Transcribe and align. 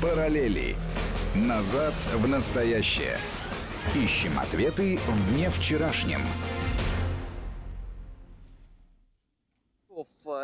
Параллели. 0.00 0.76
Назад 1.34 1.92
в 2.14 2.26
настоящее. 2.26 3.18
Ищем 3.94 4.38
ответы 4.38 4.98
в 5.06 5.30
дне 5.30 5.50
вчерашнем. 5.50 6.22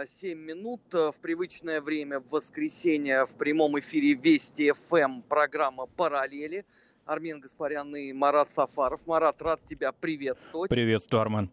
7 0.05 0.39
минут 0.39 0.83
в 0.93 1.15
привычное 1.23 1.81
время 1.81 2.21
в 2.21 2.29
воскресенье 2.31 3.25
в 3.25 3.35
прямом 3.37 3.79
эфире 3.79 4.13
Вести 4.13 4.73
ФМ 4.73 5.23
программа 5.23 5.87
«Параллели». 5.87 6.67
Армен 7.07 7.41
Гаспарян 7.41 7.97
и 7.97 8.13
Марат 8.13 8.51
Сафаров. 8.51 9.07
Марат, 9.07 9.41
рад 9.41 9.65
тебя 9.65 9.93
приветствовать. 9.93 10.71
Приветствую, 10.71 11.23
Армен. 11.23 11.51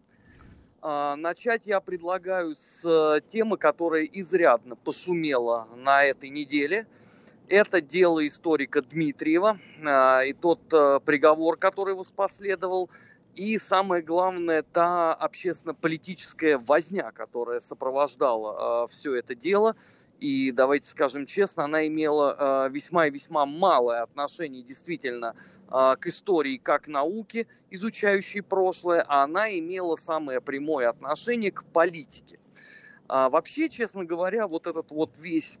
А, 0.82 1.16
начать 1.16 1.66
я 1.66 1.80
предлагаю 1.80 2.54
с 2.54 2.84
э, 2.84 3.20
темы, 3.28 3.56
которая 3.56 4.04
изрядно 4.04 4.76
пошумела 4.76 5.66
на 5.76 6.04
этой 6.04 6.28
неделе. 6.28 6.86
Это 7.48 7.80
дело 7.80 8.26
историка 8.26 8.82
Дмитриева 8.82 9.58
а, 9.84 10.22
и 10.22 10.32
тот 10.32 10.60
э, 10.72 11.00
приговор, 11.04 11.56
который 11.56 11.94
воспоследовал. 11.94 12.90
И 13.34 13.58
самое 13.58 14.02
главное, 14.02 14.62
та 14.62 15.12
общественно-политическая 15.12 16.56
возня, 16.56 17.10
которая 17.10 17.60
сопровождала 17.60 18.84
э, 18.84 18.86
все 18.90 19.16
это 19.16 19.34
дело– 19.34 19.76
и 20.24 20.52
давайте 20.52 20.88
скажем 20.88 21.26
честно, 21.26 21.64
она 21.64 21.86
имела 21.86 22.66
э, 22.66 22.70
весьма 22.70 23.08
и 23.08 23.10
весьма 23.10 23.46
малое 23.46 24.02
отношение 24.02 24.62
действительно 24.62 25.34
э, 25.70 25.96
к 26.00 26.06
истории 26.06 26.56
как 26.56 26.88
науки, 26.88 27.46
изучающей 27.70 28.42
прошлое, 28.42 29.04
а 29.06 29.24
она 29.24 29.50
имела 29.58 29.96
самое 29.96 30.40
прямое 30.40 30.88
отношение 30.88 31.50
к 31.50 31.64
политике. 31.64 32.38
А 33.06 33.28
вообще, 33.28 33.68
честно 33.68 34.04
говоря, 34.04 34.46
вот 34.46 34.66
этот 34.66 34.90
вот 34.92 35.10
весь 35.18 35.58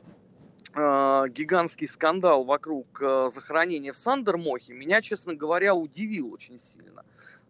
гигантский 0.74 1.86
скандал 1.86 2.44
вокруг 2.44 3.00
э, 3.00 3.28
захоронения 3.32 3.92
в 3.92 3.96
Сандермохе 3.96 4.72
меня, 4.72 5.00
честно 5.00 5.34
говоря, 5.34 5.74
удивил 5.74 6.32
очень 6.32 6.58
сильно. 6.58 7.04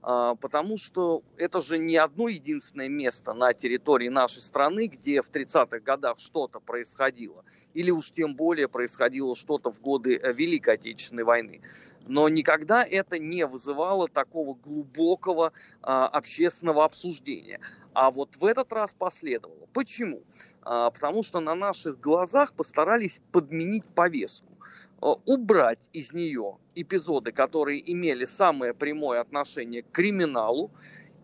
А, 0.07 0.35
потому 0.35 0.77
что 0.77 1.23
это 1.39 1.63
же 1.63 1.79
не 1.79 1.97
одно 1.97 2.29
единственное 2.29 2.91
место 2.91 3.33
на 3.33 3.55
территории 3.55 4.11
нашей 4.11 4.43
страны, 4.43 4.87
где 4.87 5.23
в 5.23 5.31
30-х 5.31 5.81
годах 5.81 6.19
что-то 6.19 6.61
происходило, 6.61 7.43
или 7.73 7.91
уж 7.91 8.13
тем 8.13 8.37
более 8.37 8.69
происходило 8.69 9.35
что-то 9.35 9.71
в 9.71 9.81
годы 9.81 10.21
э, 10.23 10.33
Великой 10.35 10.75
Отечественной 10.75 11.25
войны. 11.25 11.63
Но 12.07 12.29
никогда 12.29 12.85
это 12.85 13.19
не 13.19 13.47
вызывало 13.47 14.07
такого 14.07 14.53
глубокого 14.53 15.55
а, 15.81 16.07
общественного 16.09 16.85
обсуждения. 16.85 17.61
А 17.95 18.11
вот 18.11 18.37
в 18.37 18.45
этот 18.45 18.75
раз 18.75 18.95
последовало. 18.95 19.69
Почему? 19.73 20.23
А, 20.61 20.91
потому 20.91 21.23
что 21.23 21.41
на 21.41 21.55
наших 21.55 21.99
глазах 21.99 22.53
постарались 22.53 23.23
подменить 23.33 23.87
повестку. 23.87 24.54
Э, 25.01 25.13
убрать 25.27 25.91
из 25.93 26.15
нее 26.15 26.59
эпизоды, 26.75 27.33
которые 27.33 27.93
имели 27.93 28.25
самое 28.25 28.75
прямое 28.75 29.21
отношение 29.21 29.83
к 29.83 29.91
криминалу, 29.91 30.71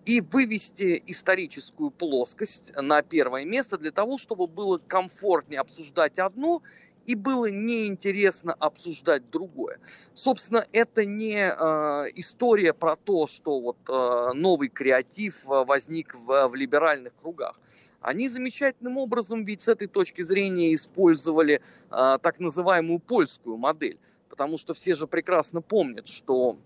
и 0.06 0.20
вывести 0.20 1.02
историческую 1.06 1.90
плоскость 1.90 2.72
на 2.74 3.02
первое 3.02 3.44
место 3.44 3.78
для 3.78 3.90
того, 3.90 4.18
чтобы 4.18 4.46
было 4.46 4.78
комфортнее 4.78 5.60
обсуждать 5.60 6.18
одно 6.18 6.62
и 7.10 7.16
было 7.16 7.50
неинтересно 7.50 8.54
обсуждать 8.54 9.28
другое. 9.30 9.80
Собственно, 10.14 10.64
это 10.70 11.04
не 11.04 11.38
э, 11.38 12.10
история 12.14 12.72
про 12.72 12.94
то, 12.94 13.26
что 13.26 13.60
вот 13.60 13.78
э, 13.88 14.32
новый 14.34 14.68
креатив 14.68 15.44
э, 15.46 15.64
возник 15.64 16.14
в, 16.14 16.46
в 16.46 16.54
либеральных 16.54 17.12
кругах. 17.20 17.58
Они 18.00 18.28
замечательным 18.28 18.96
образом 18.96 19.42
ведь 19.42 19.62
с 19.62 19.68
этой 19.68 19.88
точки 19.88 20.22
зрения 20.22 20.72
использовали 20.72 21.54
э, 21.90 22.18
так 22.22 22.38
называемую 22.38 23.00
польскую 23.00 23.56
модель, 23.56 23.98
потому 24.28 24.56
что 24.56 24.72
все 24.72 24.94
же 24.94 25.08
прекрасно 25.08 25.62
помнят, 25.62 26.06
что 26.06 26.58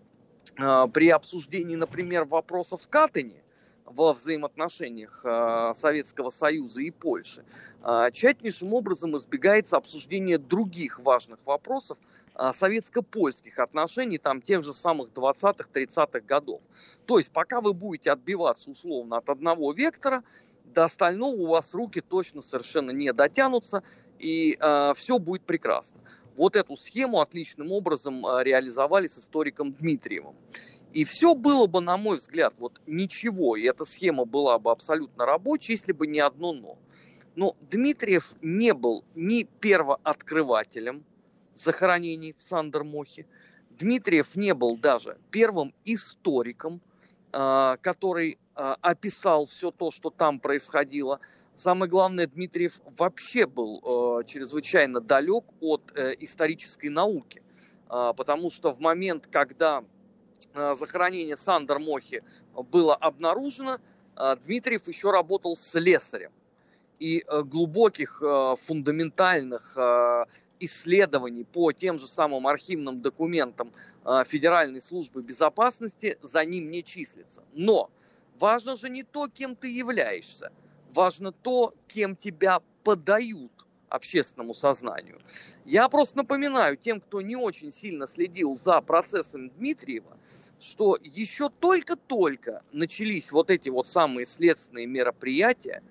э, 0.58 0.86
при 0.92 1.08
обсуждении, 1.08 1.76
например, 1.76 2.26
вопросов 2.26 2.82
в 2.82 2.88
Катыни, 2.88 3.43
во 3.84 4.12
взаимоотношениях 4.12 5.22
э, 5.24 5.72
Советского 5.74 6.30
Союза 6.30 6.80
и 6.80 6.90
Польши, 6.90 7.44
э, 7.82 8.10
тщательнейшим 8.12 8.72
образом 8.72 9.16
избегается 9.16 9.76
обсуждение 9.76 10.38
других 10.38 11.00
важных 11.00 11.44
вопросов 11.44 11.98
э, 12.34 12.50
советско-польских 12.52 13.58
отношений, 13.58 14.18
там 14.18 14.40
тех 14.40 14.62
же 14.62 14.72
самых 14.72 15.10
20-30-х 15.10 16.20
годов. 16.20 16.60
То 17.06 17.18
есть 17.18 17.32
пока 17.32 17.60
вы 17.60 17.74
будете 17.74 18.10
отбиваться 18.10 18.70
условно 18.70 19.18
от 19.18 19.28
одного 19.28 19.72
вектора, 19.72 20.22
до 20.64 20.84
остального 20.84 21.36
у 21.36 21.46
вас 21.46 21.74
руки 21.74 22.00
точно 22.00 22.40
совершенно 22.40 22.90
не 22.90 23.12
дотянутся, 23.12 23.82
и 24.18 24.56
э, 24.58 24.92
все 24.94 25.18
будет 25.18 25.42
прекрасно. 25.42 26.00
Вот 26.36 26.56
эту 26.56 26.74
схему 26.74 27.20
отличным 27.20 27.70
образом 27.70 28.24
реализовали 28.40 29.06
с 29.06 29.20
историком 29.20 29.72
Дмитриевым. 29.72 30.34
И 30.94 31.02
все 31.02 31.34
было 31.34 31.66
бы, 31.66 31.80
на 31.80 31.96
мой 31.96 32.16
взгляд, 32.16 32.54
вот 32.60 32.80
ничего, 32.86 33.56
и 33.56 33.64
эта 33.64 33.84
схема 33.84 34.24
была 34.24 34.60
бы 34.60 34.70
абсолютно 34.70 35.26
рабочей, 35.26 35.72
если 35.72 35.90
бы 35.90 36.06
не 36.06 36.20
одно 36.20 36.52
но. 36.52 36.78
Но 37.34 37.56
Дмитриев 37.68 38.36
не 38.40 38.72
был 38.72 39.04
ни 39.16 39.42
первооткрывателем 39.42 41.04
захоронений 41.52 42.32
в 42.32 42.40
Сандермохе, 42.40 43.26
Дмитриев 43.70 44.36
не 44.36 44.54
был 44.54 44.76
даже 44.76 45.18
первым 45.32 45.74
историком, 45.84 46.80
а, 47.32 47.76
который 47.78 48.38
а, 48.54 48.76
описал 48.80 49.46
все 49.46 49.72
то, 49.72 49.90
что 49.90 50.10
там 50.10 50.38
происходило. 50.38 51.18
Самое 51.56 51.90
главное, 51.90 52.28
Дмитриев 52.28 52.80
вообще 52.96 53.46
был 53.46 53.80
а, 53.82 54.22
чрезвычайно 54.22 55.00
далек 55.00 55.42
от 55.60 55.92
э, 55.96 56.14
исторической 56.20 56.86
науки, 56.88 57.42
потому 57.88 58.50
что 58.50 58.72
в 58.72 58.78
момент, 58.78 59.26
когда 59.26 59.82
Э, 59.82 59.93
захоронение 60.52 61.36
Сандер 61.36 61.78
Мохи 61.78 62.22
было 62.70 62.94
обнаружено, 62.94 63.78
э, 64.16 64.36
Дмитриев 64.44 64.86
еще 64.88 65.10
работал 65.10 65.56
слесарем. 65.56 66.30
И 66.98 67.24
э, 67.26 67.42
глубоких 67.42 68.22
фундаментальных 68.56 69.76
исследований 70.60 71.44
по 71.44 71.72
тем 71.72 71.98
же 71.98 72.06
самым 72.06 72.46
архивным 72.46 73.02
документам 73.02 73.72
Федеральной 74.26 74.80
службы 74.80 75.22
безопасности 75.22 76.18
за 76.22 76.44
ним 76.44 76.70
не 76.70 76.84
числится. 76.84 77.42
Но 77.52 77.90
важно 78.38 78.76
же 78.76 78.90
не 78.90 79.02
то, 79.02 79.28
кем 79.28 79.56
ты 79.56 79.72
являешься, 79.72 80.52
важно 80.94 81.32
то, 81.32 81.74
кем 81.88 82.14
тебя 82.14 82.60
подают 82.84 83.52
общественному 83.88 84.54
сознанию. 84.54 85.20
Я 85.64 85.88
просто 85.88 86.18
напоминаю 86.18 86.76
тем, 86.76 87.00
кто 87.00 87.20
не 87.20 87.36
очень 87.36 87.70
сильно 87.70 88.06
следил 88.06 88.54
за 88.54 88.80
процессом 88.80 89.50
Дмитриева, 89.50 90.16
что 90.58 90.96
еще 91.02 91.50
только-только 91.50 92.62
начались 92.72 93.32
вот 93.32 93.50
эти 93.50 93.68
вот 93.68 93.86
самые 93.86 94.26
следственные 94.26 94.86
мероприятия, 94.86 95.82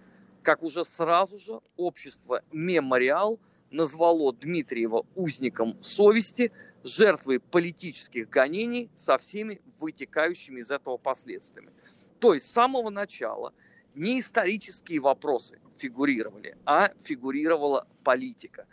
как 0.41 0.63
уже 0.63 0.83
сразу 0.83 1.39
же 1.39 1.59
общество 1.77 2.41
«Мемориал» 2.51 3.39
назвало 3.71 4.33
Дмитриева 4.33 5.05
узником 5.15 5.81
совести, 5.81 6.51
жертвой 6.83 7.39
политических 7.39 8.29
гонений 8.29 8.89
со 8.93 9.17
всеми 9.17 9.61
вытекающими 9.79 10.59
из 10.59 10.69
этого 10.69 10.97
последствиями. 10.97 11.71
То 12.19 12.33
есть 12.33 12.45
с 12.47 12.51
самого 12.51 12.89
начала– 12.89 13.53
не 13.95 14.19
исторические 14.19 14.99
вопросы 14.99 15.59
фигурировали, 15.75 16.57
а 16.65 16.89
фигурировала 16.99 17.87
политика. 18.03 18.65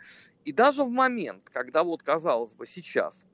И 0.45 0.51
даже 0.51 0.83
в 0.83 0.89
момент, 0.89 1.49
когда 1.51 1.83
вот, 1.83 2.03
казалось 2.03 2.55
бы, 2.55 2.65
сейчас 2.65 3.25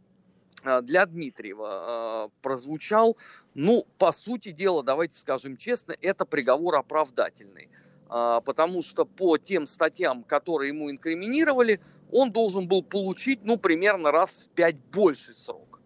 а, 0.64 0.82
для 0.82 1.06
Дмитриева 1.06 2.28
э, 2.28 2.30
прозвучал, 2.42 3.18
ну, 3.54 3.86
по 3.98 4.12
сути 4.12 4.52
дела, 4.52 4.84
давайте 4.84 5.18
скажем 5.18 5.58
честно, 5.58 5.96
это 6.02 6.26
приговор 6.26 6.76
оправдательный. 6.76 7.70
Э, 8.10 8.42
потому 8.44 8.82
что 8.82 9.06
по 9.06 9.38
тем 9.38 9.66
статьям, 9.66 10.24
которые 10.24 10.70
ему 10.70 10.92
инкриминировали, 10.92 11.80
он 12.12 12.32
должен 12.32 12.68
был 12.68 12.84
получить, 12.84 13.40
ну, 13.44 13.58
примерно 13.58 14.12
раз 14.12 14.42
в 14.42 14.50
пять 14.50 14.78
больший 14.92 15.36
срок. 15.36 15.80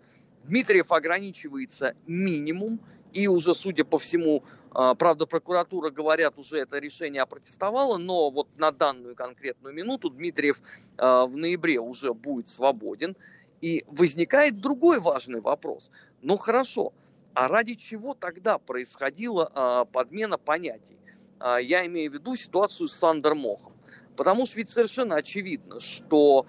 Дмитриев 0.44 0.92
ограничивается 0.92 1.96
минимум, 2.08 2.80
и 3.14 3.28
уже, 3.28 3.54
судя 3.54 3.84
по 3.84 3.98
всему, 3.98 4.44
а, 4.72 4.96
правда, 4.96 5.26
прокуратура, 5.26 5.90
говорят, 5.90 6.38
уже 6.38 6.60
это 6.60 6.80
решение 6.80 7.22
опротестовала, 7.22 7.98
но 7.98 8.30
вот 8.30 8.48
на 8.58 8.72
данную 8.72 9.16
конкретную 9.16 9.74
минуту 9.74 10.10
Дмитриев 10.10 10.62
а, 10.98 11.26
в 11.26 11.36
ноябре 11.36 11.80
уже 11.80 12.14
будет 12.14 12.48
свободен. 12.48 13.16
И 13.62 13.84
возникает 13.88 14.60
другой 14.60 15.00
важный 15.00 15.40
вопрос. 15.40 15.92
Ну 16.24 16.36
хорошо, 16.36 16.94
а 17.36 17.48
ради 17.48 17.76
чего 17.76 18.16
тогда 18.16 18.58
происходила 18.58 19.52
а, 19.54 19.86
подмена 19.86 20.38
понятий? 20.38 20.98
Я 21.40 21.88
имею 21.88 22.12
в 22.12 22.14
виду 22.14 22.36
ситуацию 22.36 22.88
с 22.88 22.94
Сандермохом. 22.94 23.74
Потому 24.16 24.46
что 24.46 24.58
ведь 24.58 24.70
совершенно 24.70 25.16
очевидно, 25.16 25.80
что 25.80 26.46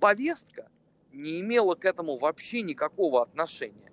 повестка 0.00 0.68
не 1.14 1.40
имела 1.40 1.74
к 1.76 1.86
этому 1.86 2.18
вообще 2.18 2.60
никакого 2.60 3.22
отношения 3.22 3.87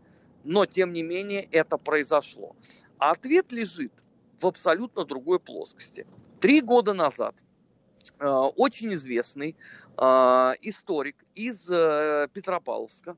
но 0.46 0.66
тем 0.66 0.94
не 0.94 1.04
менее 1.04 1.44
это 1.52 1.78
произошло. 1.78 2.56
А 2.98 3.12
ответ 3.12 3.52
лежит 3.52 3.92
в 4.40 4.48
абсолютно 4.48 5.04
другой 5.04 5.40
плоскости. 5.40 6.08
Три 6.40 6.62
года 6.62 6.94
назад 6.94 7.36
очень 8.20 8.94
известный 8.94 9.56
историк 9.98 11.16
из 11.34 11.66
Петропавловска, 11.68 13.18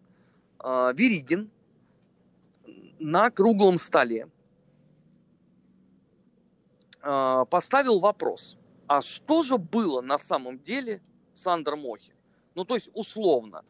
Веригин, 0.63 1.51
на 2.99 3.29
круглом 3.29 3.77
столе 3.77 4.29
поставил 7.01 7.99
вопрос, 7.99 8.57
а 8.87 9.01
что 9.01 9.43
же 9.43 9.57
было 9.57 10.01
на 10.01 10.17
самом 10.17 10.59
деле 10.59 11.01
в 11.33 11.39
Сандермохе? 11.39 12.13
Ну, 12.55 12.63
то 12.65 12.75
есть, 12.75 12.89
условно, 12.93 13.63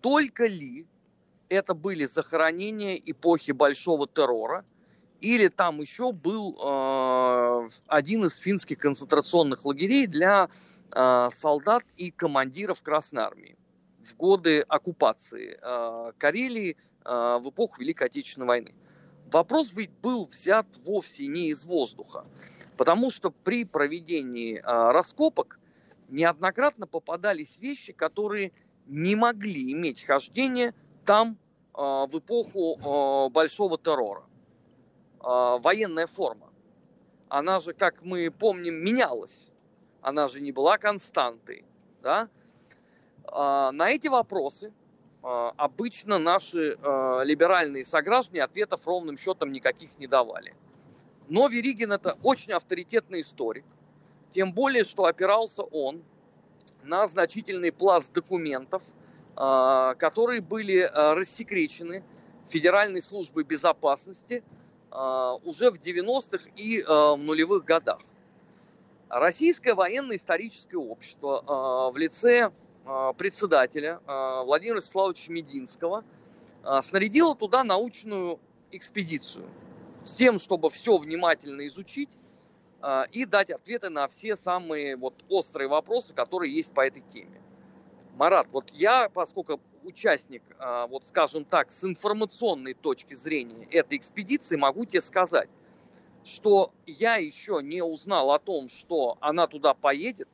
только 0.00 0.46
ли 0.46 0.86
это 1.48 1.74
были 1.74 2.04
захоронения 2.04 2.96
эпохи 2.96 3.52
Большого 3.52 4.06
террора, 4.06 4.64
или 5.20 5.48
там 5.48 5.80
еще 5.80 6.12
был 6.12 6.54
э, 6.62 7.68
один 7.86 8.24
из 8.26 8.36
финских 8.36 8.78
концентрационных 8.78 9.64
лагерей 9.64 10.06
для 10.06 10.48
э, 10.92 11.28
солдат 11.32 11.84
и 11.96 12.10
командиров 12.10 12.82
Красной 12.82 13.22
Армии 13.22 13.56
в 14.02 14.16
годы 14.16 14.60
оккупации 14.60 15.58
э, 15.60 16.12
Карелии 16.18 16.76
э, 17.04 17.38
в 17.40 17.48
эпоху 17.48 17.80
Великой 17.80 18.08
Отечественной 18.08 18.46
войны. 18.46 18.74
Вопрос 19.32 19.72
ведь 19.72 19.90
был 20.02 20.26
взят 20.26 20.66
вовсе 20.84 21.26
не 21.26 21.48
из 21.48 21.64
воздуха, 21.64 22.26
потому 22.76 23.10
что 23.10 23.30
при 23.30 23.64
проведении 23.64 24.58
э, 24.58 24.62
раскопок 24.62 25.58
неоднократно 26.10 26.86
попадались 26.86 27.58
вещи, 27.58 27.92
которые 27.92 28.52
не 28.86 29.16
могли 29.16 29.72
иметь 29.72 30.04
хождение 30.04 30.74
там 31.04 31.38
э, 31.74 31.80
в 31.80 32.18
эпоху 32.18 32.76
э, 32.76 33.30
большого 33.30 33.78
террора. 33.78 34.24
Э, 35.20 35.58
военная 35.60 36.06
форма, 36.06 36.48
она 37.28 37.60
же, 37.60 37.72
как 37.72 38.02
мы 38.02 38.30
помним, 38.30 38.74
менялась. 38.74 39.50
Она 40.00 40.28
же 40.28 40.40
не 40.40 40.52
была 40.52 40.76
константой. 40.78 41.64
Да? 42.02 42.28
На 43.32 43.88
эти 43.88 44.08
вопросы 44.08 44.70
обычно 45.22 46.18
наши 46.18 46.76
либеральные 47.24 47.84
сограждане 47.84 48.42
ответов 48.42 48.86
ровным 48.86 49.16
счетом 49.16 49.50
никаких 49.50 49.98
не 49.98 50.06
давали. 50.06 50.54
Но 51.28 51.48
Веригин 51.48 51.92
это 51.92 52.18
очень 52.22 52.52
авторитетный 52.52 53.22
историк. 53.22 53.64
Тем 54.28 54.52
более, 54.52 54.84
что 54.84 55.06
опирался 55.06 55.62
он 55.62 56.02
на 56.82 57.06
значительный 57.06 57.72
пласт 57.72 58.12
документов, 58.12 58.82
а, 58.82 59.03
которые 59.34 60.40
были 60.40 60.80
а, 60.80 61.14
рассекречены 61.14 62.04
Федеральной 62.46 63.00
службой 63.00 63.44
безопасности 63.44 64.44
а, 64.90 65.34
уже 65.44 65.70
в 65.70 65.80
90-х 65.80 66.50
и 66.56 66.82
в 66.82 67.18
нулевых 67.22 67.64
годах. 67.64 68.00
Российское 69.08 69.74
военно-историческое 69.74 70.78
общество 70.78 71.90
в 71.92 71.96
лице 71.96 72.50
председателя 73.16 74.00
Владимира 74.06 74.80
Славовича 74.80 75.32
Мединского 75.32 76.04
снарядило 76.80 77.36
туда 77.36 77.62
научную 77.64 78.40
экспедицию 78.72 79.46
с 80.04 80.14
тем, 80.14 80.38
чтобы 80.38 80.68
все 80.70 80.96
внимательно 80.98 81.66
изучить 81.66 82.08
а, 82.86 83.06
и 83.12 83.24
дать 83.24 83.50
ответы 83.50 83.88
на 83.88 84.08
все 84.08 84.36
самые 84.36 84.96
вот 84.96 85.14
острые 85.30 85.68
вопросы, 85.68 86.12
которые 86.12 86.54
есть 86.54 86.74
по 86.74 86.86
этой 86.86 87.02
теме. 87.08 87.40
Марат, 88.14 88.52
вот 88.52 88.70
я, 88.72 89.08
поскольку 89.08 89.60
участник, 89.82 90.42
а, 90.58 90.86
вот 90.86 91.04
скажем 91.04 91.44
так, 91.44 91.72
с 91.72 91.84
информационной 91.84 92.74
точки 92.74 93.14
зрения 93.14 93.66
этой 93.70 93.98
экспедиции, 93.98 94.56
могу 94.56 94.84
тебе 94.84 95.00
сказать, 95.00 95.48
что 96.24 96.72
я 96.86 97.16
еще 97.16 97.60
не 97.62 97.82
узнал 97.82 98.30
о 98.30 98.38
том, 98.38 98.68
что 98.68 99.18
она 99.20 99.46
туда 99.46 99.74
поедет, 99.74 100.28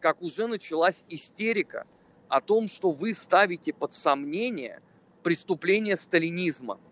как 0.00 0.22
уже 0.22 0.46
началась 0.46 1.04
истерика 1.08 1.86
о 2.28 2.40
том, 2.40 2.68
что 2.68 2.90
вы 2.90 3.14
ставите 3.14 3.72
под 3.72 3.94
сомнение 3.94 4.80
преступление 5.22 5.96
сталинизма– 5.96 6.78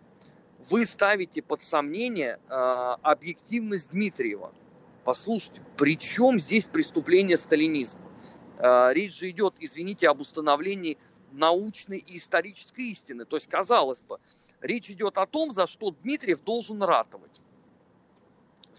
вы 0.69 0.85
ставите 0.85 1.41
под 1.41 1.61
сомнение 1.61 2.39
э, 2.49 2.53
объективность 3.01 3.91
Дмитриева. 3.91 4.53
Послушайте, 5.03 5.61
при 5.77 5.97
чем 5.97 6.39
здесь 6.39 6.67
преступление 6.67 7.37
сталинизма? 7.37 8.01
Э, 8.57 8.91
речь 8.93 9.17
же 9.17 9.29
идет, 9.29 9.55
извините, 9.59 10.09
об 10.09 10.21
установлении 10.21 10.97
научной 11.31 11.97
и 11.97 12.17
исторической 12.17 12.91
истины. 12.91 13.25
То 13.25 13.37
есть, 13.37 13.47
казалось 13.49 14.03
бы, 14.03 14.19
речь 14.61 14.89
идет 14.89 15.17
о 15.17 15.25
том, 15.25 15.51
за 15.51 15.67
что 15.67 15.91
Дмитриев 15.91 16.41
должен 16.41 16.81
ратовать. 16.83 17.41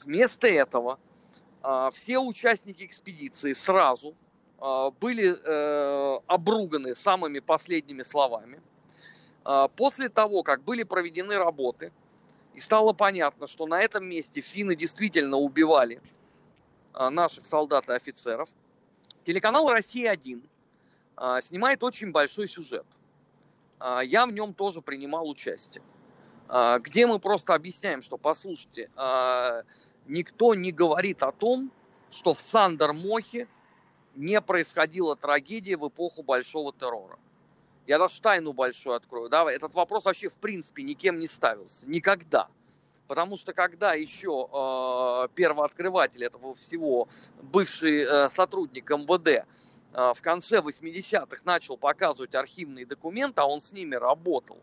Вместо 0.05 0.47
этого 0.47 0.99
э, 1.63 1.91
все 1.93 2.19
участники 2.19 2.85
экспедиции 2.85 3.53
сразу 3.53 4.15
э, 4.61 4.91
были 5.01 5.35
обруганы 6.27 6.95
самыми 6.95 7.41
последними 7.41 8.03
словами– 8.03 8.61
после 9.77 10.09
того, 10.09 10.43
как 10.43 10.65
были 10.65 10.85
проведены 10.85 11.37
работы, 11.37 11.93
и 12.55 12.61
стало 12.61 12.95
понятно, 12.95 13.47
что 13.47 13.67
на 13.67 13.83
этом 13.83 14.07
месте 14.07 14.41
финны 14.41 14.75
действительно 14.75 15.37
убивали 15.37 16.01
наших 16.95 17.45
солдат 17.45 17.91
и 17.91 17.93
офицеров, 17.93 18.49
телеканал 19.25 19.69
«Россия-1» 19.69 20.43
а, 21.17 21.41
снимает 21.41 21.83
очень 21.83 22.13
большой 22.13 22.47
сюжет. 22.47 22.87
Я 24.05 24.25
в 24.27 24.33
нем 24.33 24.55
тоже 24.55 24.81
принимал 24.81 25.29
участие. 25.29 25.83
Где 26.81 27.07
мы 27.07 27.19
просто 27.19 27.55
объясняем, 27.55 28.01
что, 28.01 28.17
послушайте, 28.17 28.89
никто 30.07 30.55
не 30.55 30.73
говорит 30.73 31.23
о 31.23 31.33
том, 31.33 31.71
что 32.11 32.33
в 32.33 32.41
Сандермохе 32.41 33.47
не 34.15 34.41
происходила 34.41 35.17
трагедия 35.17 35.77
в 35.77 35.89
эпоху 35.89 36.23
Большого 36.23 36.73
террора. 36.73 37.19
Я 37.87 37.99
даже 37.99 38.21
тайну 38.23 38.53
большую 38.53 38.97
открою. 38.97 39.29
Да? 39.29 39.51
Этот 39.51 39.75
вопрос 39.75 40.07
вообще 40.07 40.29
в 40.29 40.39
принципе 40.39 40.83
никем 40.83 41.19
не 41.19 41.27
ставился. 41.27 41.87
Никогда. 41.87 42.49
Потому 43.07 43.37
что 43.37 43.53
когда 43.53 43.93
еще 43.93 44.49
э, 44.51 45.29
первооткрыватель 45.35 46.25
этого 46.25 46.55
всего, 46.55 47.09
бывший 47.43 48.03
э, 48.03 48.29
сотрудник 48.29 48.91
МВД, 48.91 49.29
э, 49.29 49.45
в 49.93 50.23
конце 50.23 50.59
80-х 50.59 51.43
начал 51.45 51.77
показывать 51.77 52.35
архивные 52.35 52.87
документы, 52.87 53.43
а 53.43 53.47
он 53.47 53.61
с 53.61 53.73
ними 53.73 53.95
работал, 53.95 54.59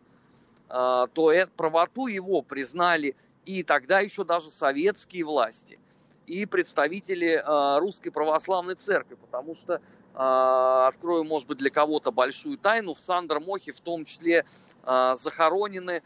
э, 0.69 1.07
то 1.13 1.31
это, 1.31 1.51
правоту 1.55 2.07
его 2.07 2.41
признали 2.41 3.15
и 3.45 3.63
тогда 3.63 3.99
еще 3.99 4.23
даже 4.23 4.49
советские 4.49 5.25
власти– 5.25 5.79
и 6.31 6.45
представители 6.45 7.43
э, 7.43 7.79
Русской 7.79 8.09
Православной 8.09 8.75
Церкви, 8.75 9.15
потому 9.15 9.53
что, 9.53 9.75
э, 9.75 10.87
открою, 10.87 11.25
может 11.25 11.47
быть, 11.47 11.57
для 11.57 11.69
кого-то 11.69 12.11
большую 12.11 12.57
тайну, 12.57 12.93
в 12.93 12.99
Сандер-Мохе 12.99 13.73
в 13.73 13.81
том 13.81 14.05
числе 14.05 14.45
э, 14.83 15.13
захоронены 15.15 16.01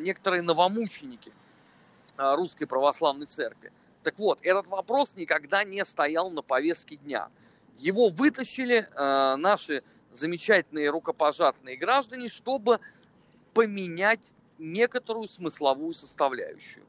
некоторые 0.00 0.42
новомученики 0.42 1.32
Русской 2.18 2.66
Православной 2.66 3.26
Церкви. 3.26 3.72
Так 4.02 4.18
вот, 4.18 4.38
этот 4.42 4.66
вопрос 4.68 5.14
никогда 5.14 5.64
не 5.64 5.84
стоял 5.84 6.30
на 6.30 6.42
повестке 6.42 6.96
дня. 6.96 7.28
Его 7.78 8.08
вытащили 8.08 8.88
наши 8.96 9.82
замечательные 10.10 10.90
рукопожатные 10.90 11.76
граждане, 11.76 12.28
чтобы 12.28 12.80
поменять 13.54 14.34
некоторую 14.58 15.28
смысловую 15.28 15.92
составляющую. 15.92 16.84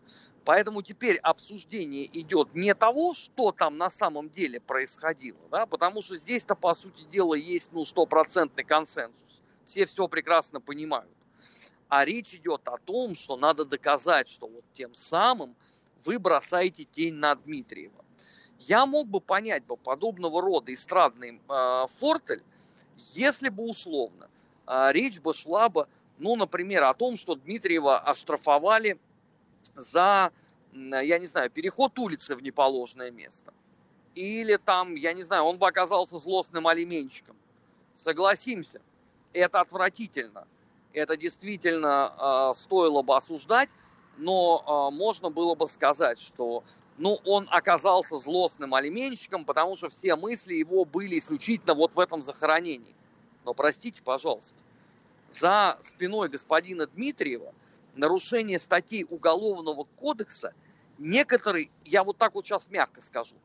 Поэтому 0.46 0.82
теперь 0.82 1.18
обсуждение 1.18 2.10
идет 2.20 2.56
не 2.56 2.74
того, 2.74 3.14
что 3.14 3.52
там 3.52 3.78
на 3.78 3.92
самом 3.92 4.30
деле 4.30 4.60
происходило, 4.60 5.38
да, 5.52 5.68
потому 5.68 6.02
что 6.02 6.16
здесь-то, 6.16 6.56
по 6.56 6.74
сути 6.74 7.04
дела, 7.04 7.36
есть 7.36 7.72
ну, 7.72 7.86
стопроцентный 7.86 8.64
консенсус. 8.64 9.42
Все 9.66 9.86
все 9.86 10.08
прекрасно 10.08 10.60
понимают. 10.60 11.12
А 11.90 12.06
речь 12.06 12.36
идет 12.36 12.68
о 12.68 12.78
том, 12.78 13.16
что 13.16 13.36
надо 13.36 13.66
доказать, 13.66 14.30
что 14.30 14.48
вот 14.48 14.64
тем 14.74 14.94
самым 14.94 15.56
вы 16.06 16.20
бросаете 16.20 16.86
тень 16.86 17.16
на 17.16 17.36
Дмитриева. 17.36 18.06
Я 18.60 18.86
мог 18.86 19.08
бы 19.08 19.20
понять 19.20 19.66
бы 19.66 19.76
подобного 19.76 20.42
рода 20.42 20.72
эстрадный 20.72 21.42
э, 21.50 21.86
фортель, 21.88 22.44
если 23.16 23.50
бы 23.50 23.64
условно 23.64 24.30
э, 24.68 24.90
речь 24.92 25.20
бы 25.20 25.34
шла 25.34 25.70
бы, 25.70 25.88
ну, 26.20 26.36
например, 26.36 26.84
о 26.84 26.94
том, 26.94 27.18
что 27.18 27.36
Дмитриева 27.36 28.00
оштрафовали 28.00 29.00
за, 29.76 30.32
я 30.74 31.18
не 31.18 31.26
знаю, 31.26 31.50
переход 31.50 31.98
улицы 31.98 32.36
в 32.36 32.44
неположенное 32.44 33.10
место. 33.10 33.54
Или 34.14 34.58
там, 34.58 34.96
я 34.96 35.14
не 35.14 35.22
знаю, 35.24 35.44
он 35.44 35.58
бы 35.58 35.68
оказался 35.68 36.20
злостным 36.20 36.68
алименщиком. 36.68 37.36
Согласимся, 37.94 38.82
это 39.34 39.62
отвратительно. 39.62 40.46
Это 40.94 41.18
действительно 41.18 42.14
э, 42.52 42.56
стоило 42.56 43.02
бы 43.02 43.16
осуждать, 43.16 43.70
но 44.18 44.90
э, 44.92 44.96
можно 44.96 45.30
было 45.30 45.56
бы 45.56 45.68
сказать, 45.68 46.20
что 46.20 46.64
ну, 46.98 47.20
он 47.26 47.48
оказался 47.52 48.18
злостным 48.18 48.74
алименщиком, 48.74 49.46
потому 49.46 49.76
что 49.76 49.90
все 49.90 50.16
мысли 50.16 50.56
его 50.56 50.86
были 50.86 51.18
исключительно 51.18 51.74
вот 51.76 51.96
в 51.96 52.00
этом 52.00 52.22
захоронении. 52.22 52.96
Но 53.46 53.54
простите, 53.54 54.02
пожалуйста, 54.04 54.58
за 55.30 55.78
спиной 55.82 56.30
господина 56.30 56.88
Дмитриева– 56.88 57.54
нарушение 58.00 58.60
статей 58.60 59.06
Уголовного 59.10 59.86
кодекса 59.98 60.54
некоторые, 60.98 61.70
я 61.86 62.04
вот 62.04 62.18
так 62.18 62.34
вот 62.34 62.46
сейчас 62.46 62.70
мягко 62.70 63.02
скажу, 63.02 63.36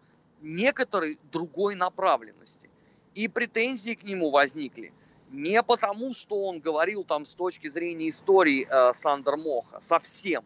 некоторой 0.40 1.18
другой 1.32 1.74
направленности. 1.74 2.70
И 3.14 3.28
претензии 3.28 3.94
к 3.94 4.02
нему 4.02 4.30
возникли 4.30 4.92
не 5.34 5.62
потому, 5.62 6.14
что 6.14 6.44
он 6.44 6.60
говорил 6.60 7.04
там 7.04 7.26
с 7.26 7.34
точки 7.34 7.68
зрения 7.68 8.08
истории 8.08 8.66
э, 8.68 8.94
Сандер 8.94 9.36
Моха, 9.36 9.80
совсем, 9.80 10.44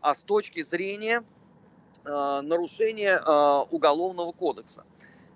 а 0.00 0.14
с 0.14 0.22
точки 0.22 0.62
зрения 0.62 1.24
э, 2.04 2.40
нарушения 2.42 3.16
э, 3.16 3.64
уголовного 3.70 4.32
кодекса. 4.32 4.84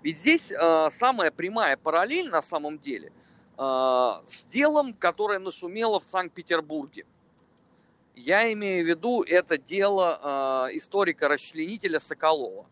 Ведь 0.03 0.17
здесь 0.17 0.51
э, 0.51 0.89
самая 0.91 1.31
прямая 1.31 1.77
параллель 1.77 2.29
на 2.29 2.41
самом 2.41 2.77
деле 2.77 3.11
э, 3.57 3.61
с 4.25 4.45
делом, 4.45 4.93
которое 4.93 5.39
нашумело 5.39 5.99
в 5.99 6.03
Санкт-Петербурге. 6.03 7.05
Я 8.15 8.51
имею 8.53 8.83
в 8.83 8.87
виду 8.87 9.23
это 9.23 9.57
дело 9.57 10.67
э, 10.69 10.75
историка-расчленителя 10.75 11.99
Соколова. 11.99 12.65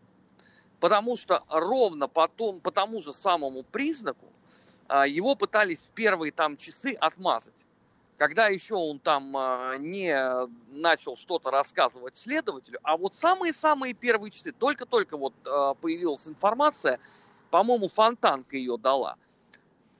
Потому 0.78 1.16
что 1.16 1.42
ровно 1.48 2.06
потом, 2.06 2.60
по 2.60 2.70
тому 2.70 3.00
же 3.00 3.12
самому 3.12 3.62
признаку 3.62 4.26
э, 4.26 4.71
его 4.88 5.34
пытались 5.34 5.86
в 5.86 5.92
первые 5.92 6.32
там 6.32 6.56
часы 6.56 6.96
отмазать. 7.00 7.66
Когда 8.18 8.48
еще 8.48 8.74
он 8.74 8.98
там 8.98 9.36
э, 9.36 9.78
не 9.78 10.14
начал 10.70 11.16
что-то 11.16 11.50
рассказывать 11.50 12.16
следователю, 12.16 12.78
а 12.82 12.96
вот 12.96 13.14
самые-самые 13.14 13.94
первые 13.94 14.30
часы, 14.30 14.52
только-только 14.52 15.16
вот 15.16 15.34
э, 15.44 15.74
появилась 15.80 16.28
информация, 16.28 17.00
по-моему, 17.50 17.88
Фонтанка 17.88 18.56
ее 18.56 18.78
дала. 18.78 19.16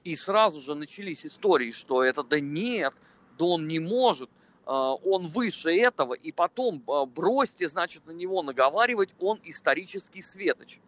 И 0.03 0.15
сразу 0.15 0.61
же 0.61 0.75
начались 0.75 1.25
истории, 1.25 1.71
что 1.71 2.03
это 2.03 2.23
да 2.23 2.39
нет, 2.39 2.93
да 3.37 3.45
он 3.45 3.67
не 3.67 3.79
может– 3.79 4.29
а, 4.65 4.93
он 4.93 5.27
выше 5.27 5.75
этого, 5.75 6.13
и 6.13 6.31
потом 6.31 6.83
а, 6.87 7.05
бросьте, 7.05 7.67
значит, 7.67 8.05
на 8.05 8.11
него 8.11 8.41
наговаривать, 8.41 9.09
он 9.19 9.39
исторический 9.43 10.21
светоч. 10.21 10.79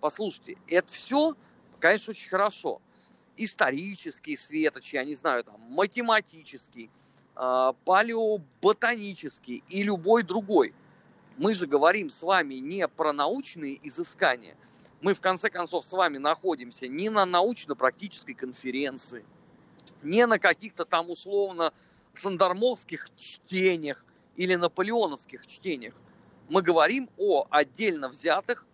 Послушайте, 0.00 0.56
это 0.66 0.92
все, 0.92 1.36
конечно, 1.78 2.10
очень 2.10 2.30
хорошо. 2.30 2.80
Исторический 3.42 4.36
светоч, 4.36 4.92
я 4.92 5.02
не 5.02 5.14
знаю, 5.14 5.44
там, 5.44 5.58
математический, 5.70 6.90
а, 7.34 7.72
палеоботанический 7.86 9.64
и 9.66 9.82
любой 9.82 10.24
другой. 10.24 10.74
Мы 11.38 11.54
же 11.54 11.66
говорим 11.66 12.10
с 12.10 12.22
вами 12.22 12.56
не 12.56 12.86
про 12.86 13.14
научные 13.14 13.80
изыскания. 13.82 14.58
Мы, 15.00 15.14
в 15.14 15.22
конце 15.22 15.48
концов, 15.48 15.86
с 15.86 15.92
вами 15.94 16.18
находимся 16.18 16.86
не 16.86 17.08
на 17.08 17.24
научно-практической 17.24 18.34
конференции, 18.34 19.24
не 20.02 20.26
на 20.26 20.38
каких-то 20.38 20.84
там 20.84 21.08
условно 21.08 21.72
сандармовских 22.12 23.08
чтениях 23.16 24.04
или 24.36 24.56
наполеоновских 24.56 25.46
чтениях. 25.46 25.94
Мы 26.50 26.60
говорим 26.60 27.08
о 27.16 27.46
отдельно 27.48 28.10
взятых, 28.10 28.66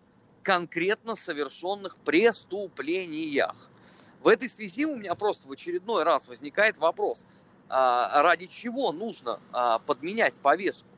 конкретно 0.43 1.15
совершенных 1.15 1.95
преступлениях. 1.99 3.55
В 4.21 4.27
этой 4.27 4.49
связи 4.49 4.85
у 4.85 4.95
меня 4.95 5.15
просто 5.15 5.47
в 5.47 5.51
очередной 5.51 6.03
раз 6.03 6.27
возникает 6.27 6.77
вопрос, 6.77 7.25
а, 7.69 8.21
ради 8.21 8.47
чего 8.47 8.91
нужно 8.91 9.39
а, 9.51 9.79
подменять 9.79 10.33
повестку? 10.35 10.89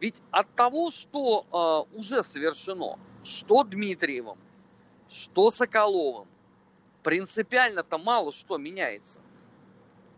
Ведь 0.00 0.22
от 0.30 0.52
того, 0.54 0.90
что 0.90 1.46
а, 1.50 1.82
уже 1.96 2.22
совершено, 2.22 2.98
что 3.22 3.64
Дмитриевым, 3.64 4.38
что 5.08 5.50
Соколовым, 5.50 6.28
принципиально-то 7.02 7.98
мало 7.98 8.32
что 8.32 8.58
меняется. 8.58 9.20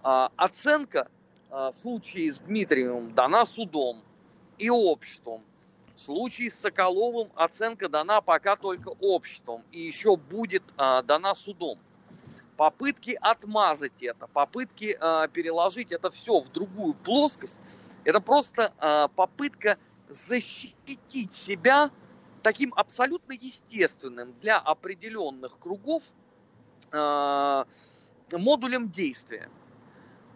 Оценка 0.02 1.09
в 1.49 1.73
случае 1.73 2.31
с 2.31 2.40
Дмитриевым 2.40 3.14
дана 3.14 3.47
судом 3.47 4.02
и 4.59 4.69
обществом. 4.69 5.43
В 5.95 6.00
случае 6.00 6.50
с 6.50 6.61
Соколовым 6.61 7.33
оценка 7.37 7.88
дана 7.88 8.21
пока 8.21 8.57
только 8.57 8.88
обществом 9.00 9.64
и 9.73 9.81
еще 9.81 10.16
будет 10.16 10.62
дана 10.76 11.35
судом. 11.35 11.78
Попытки 12.56 13.18
отмазать 13.20 14.00
это, 14.00 14.28
попытки 14.28 14.96
а, 15.00 15.26
переложить 15.28 15.90
это 15.90 16.11
все 16.11 16.40
в 16.40 16.50
другую 16.50 16.94
плоскость, 16.94 17.61
это 18.04 18.20
просто 18.20 18.73
а, 18.78 19.08
попытка 19.08 19.76
защитить 20.08 21.32
себя 21.32 21.90
таким 22.42 22.73
абсолютно 22.76 23.32
естественным 23.32 24.34
для 24.40 24.58
определенных 24.58 25.58
кругов 25.58 26.12
а, 26.92 27.66
модулем 28.32 28.90
действия. 28.90 29.49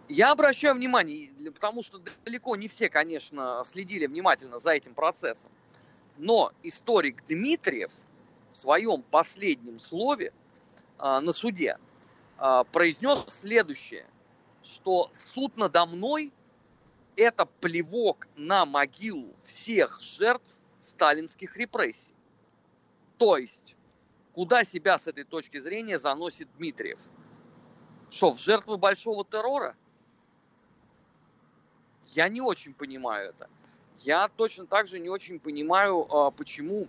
Я 0.09 0.33
обращаю 0.33 0.75
внимание, 0.75 1.29
потому 1.53 1.83
что 1.83 2.01
далеко 2.25 2.57
не 2.57 2.67
все, 2.67 2.89
конечно, 2.89 3.63
следили 3.65 4.07
внимательно 4.07 4.59
за 4.59 4.73
этим 4.73 4.95
процессом, 4.95 5.53
но 6.17 6.51
историк 6.63 7.23
Дмитриев 7.29 7.93
в 8.53 8.57
своем 8.57 9.03
последнем 9.03 9.79
слове 9.79 10.33
э, 10.99 11.21
на 11.21 11.33
суде 11.33 11.77
э, 11.77 11.88
произнес 12.73 13.25
следующее, 13.27 14.07
что 14.63 15.09
суд 15.13 15.57
надо 15.57 15.87
мной– 15.87 16.33
это 17.17 17.47
плевок 17.47 18.29
на 18.37 18.65
могилу 18.65 19.35
всех 19.39 20.01
жертв 20.01 20.61
сталинских 20.79 21.57
репрессий. 21.57 22.15
То 23.19 23.37
есть, 23.37 23.75
куда 24.35 24.63
себя 24.63 24.99
с 24.99 25.09
этой 25.09 25.25
точки 25.25 25.59
зрения 25.59 25.99
заносит 25.99 26.49
Дмитриев? 26.57 27.01
Что, 28.11 28.31
в 28.31 28.39
жертвы 28.39 28.79
большого 28.79 29.25
террора– 29.25 29.75
я 32.15 32.29
не 32.29 32.41
очень 32.41 32.75
понимаю 32.75 33.31
это. 33.31 33.49
Я 33.99 34.29
точно 34.29 34.67
так 34.67 34.87
же 34.87 34.99
не 34.99 35.09
очень 35.09 35.41
понимаю, 35.41 36.07
а, 36.11 36.31
почему 36.31 36.89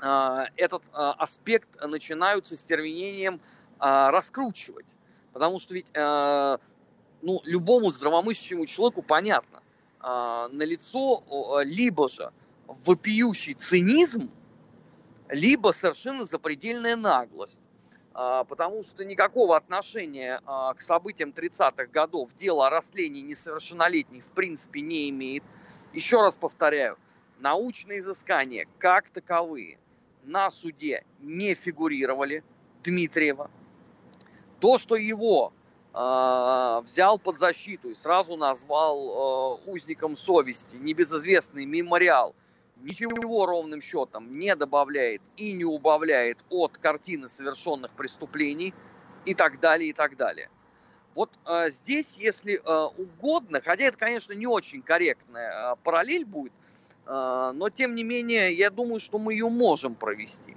а, 0.00 0.46
этот 0.56 0.82
а, 0.92 1.12
аспект 1.12 1.68
начинают 1.84 2.46
с 2.46 2.52
остервенением 2.52 3.40
раскручивать. 3.78 4.96
Потому 5.32 5.58
что 5.58 5.74
ведь 5.74 5.86
ну, 5.94 7.40
любому 7.44 7.90
здравомыслящему 7.90 8.66
человеку 8.66 9.02
понятно, 9.02 9.62
на 10.00 10.64
лицо 10.64 11.22
либо 11.64 12.08
же 12.08 12.32
вопиющий 12.66 13.54
цинизм, 13.54 14.30
либо 15.28 15.70
совершенно 15.72 16.24
запредельная 16.24 16.96
наглость. 16.96 17.60
А, 18.20 18.42
потому 18.42 18.82
что 18.82 19.04
никакого 19.04 19.56
отношения 19.56 20.40
а, 20.44 20.74
к 20.74 20.80
событиям 20.80 21.30
30-х 21.30 21.86
годов 21.86 22.34
дело 22.34 22.66
о 22.66 22.70
растлении 22.70 23.20
несовершеннолетних 23.20 24.24
в 24.24 24.32
принципе 24.32 24.80
не 24.80 25.08
имеет. 25.10 25.44
Еще 25.92 26.20
раз 26.20 26.36
повторяю, 26.36 26.98
научные 27.38 28.00
изыскания 28.00 28.66
как 28.80 29.08
таковые 29.10 29.78
на 30.24 30.50
суде 30.50 31.04
не 31.20 31.54
фигурировали 31.54 32.42
Дмитриева. 32.82 33.52
То, 34.60 34.78
что 34.78 34.96
его 34.96 35.52
э, 35.94 36.80
взял 36.84 37.18
под 37.18 37.38
защиту 37.38 37.90
и 37.90 37.94
сразу 37.94 38.36
назвал 38.36 39.60
э, 39.66 39.70
узником 39.70 40.16
совести, 40.16 40.76
небезызвестный 40.76 41.64
мемориал– 41.64 42.34
ничего 42.82 43.46
ровным 43.46 43.80
счетом 43.80 44.38
не 44.38 44.54
добавляет 44.56 45.22
и 45.36 45.52
не 45.52 45.64
убавляет 45.64 46.38
от 46.48 46.78
картины 46.78 47.28
совершенных 47.28 47.90
преступлений 47.92 48.74
и 49.24 49.34
так 49.34 49.60
далее, 49.60 49.90
и 49.90 49.92
так 49.92 50.16
далее. 50.16 50.50
Вот 51.14 51.30
э, 51.46 51.70
здесь, 51.70 52.16
если 52.16 52.60
э, 52.62 52.86
угодно, 52.96 53.60
хотя 53.60 53.84
это, 53.84 53.98
конечно, 53.98 54.32
не 54.32 54.46
очень 54.46 54.82
корректная 54.82 55.72
э, 55.72 55.76
параллель 55.82 56.24
будет, 56.24 56.52
э, 57.06 57.52
но 57.54 57.70
тем 57.70 57.94
не 57.94 58.04
менее, 58.04 58.54
я 58.54 58.70
думаю, 58.70 59.00
что 59.00 59.18
мы 59.18 59.32
ее 59.32 59.48
можем 59.48 59.94
провести. 59.94 60.56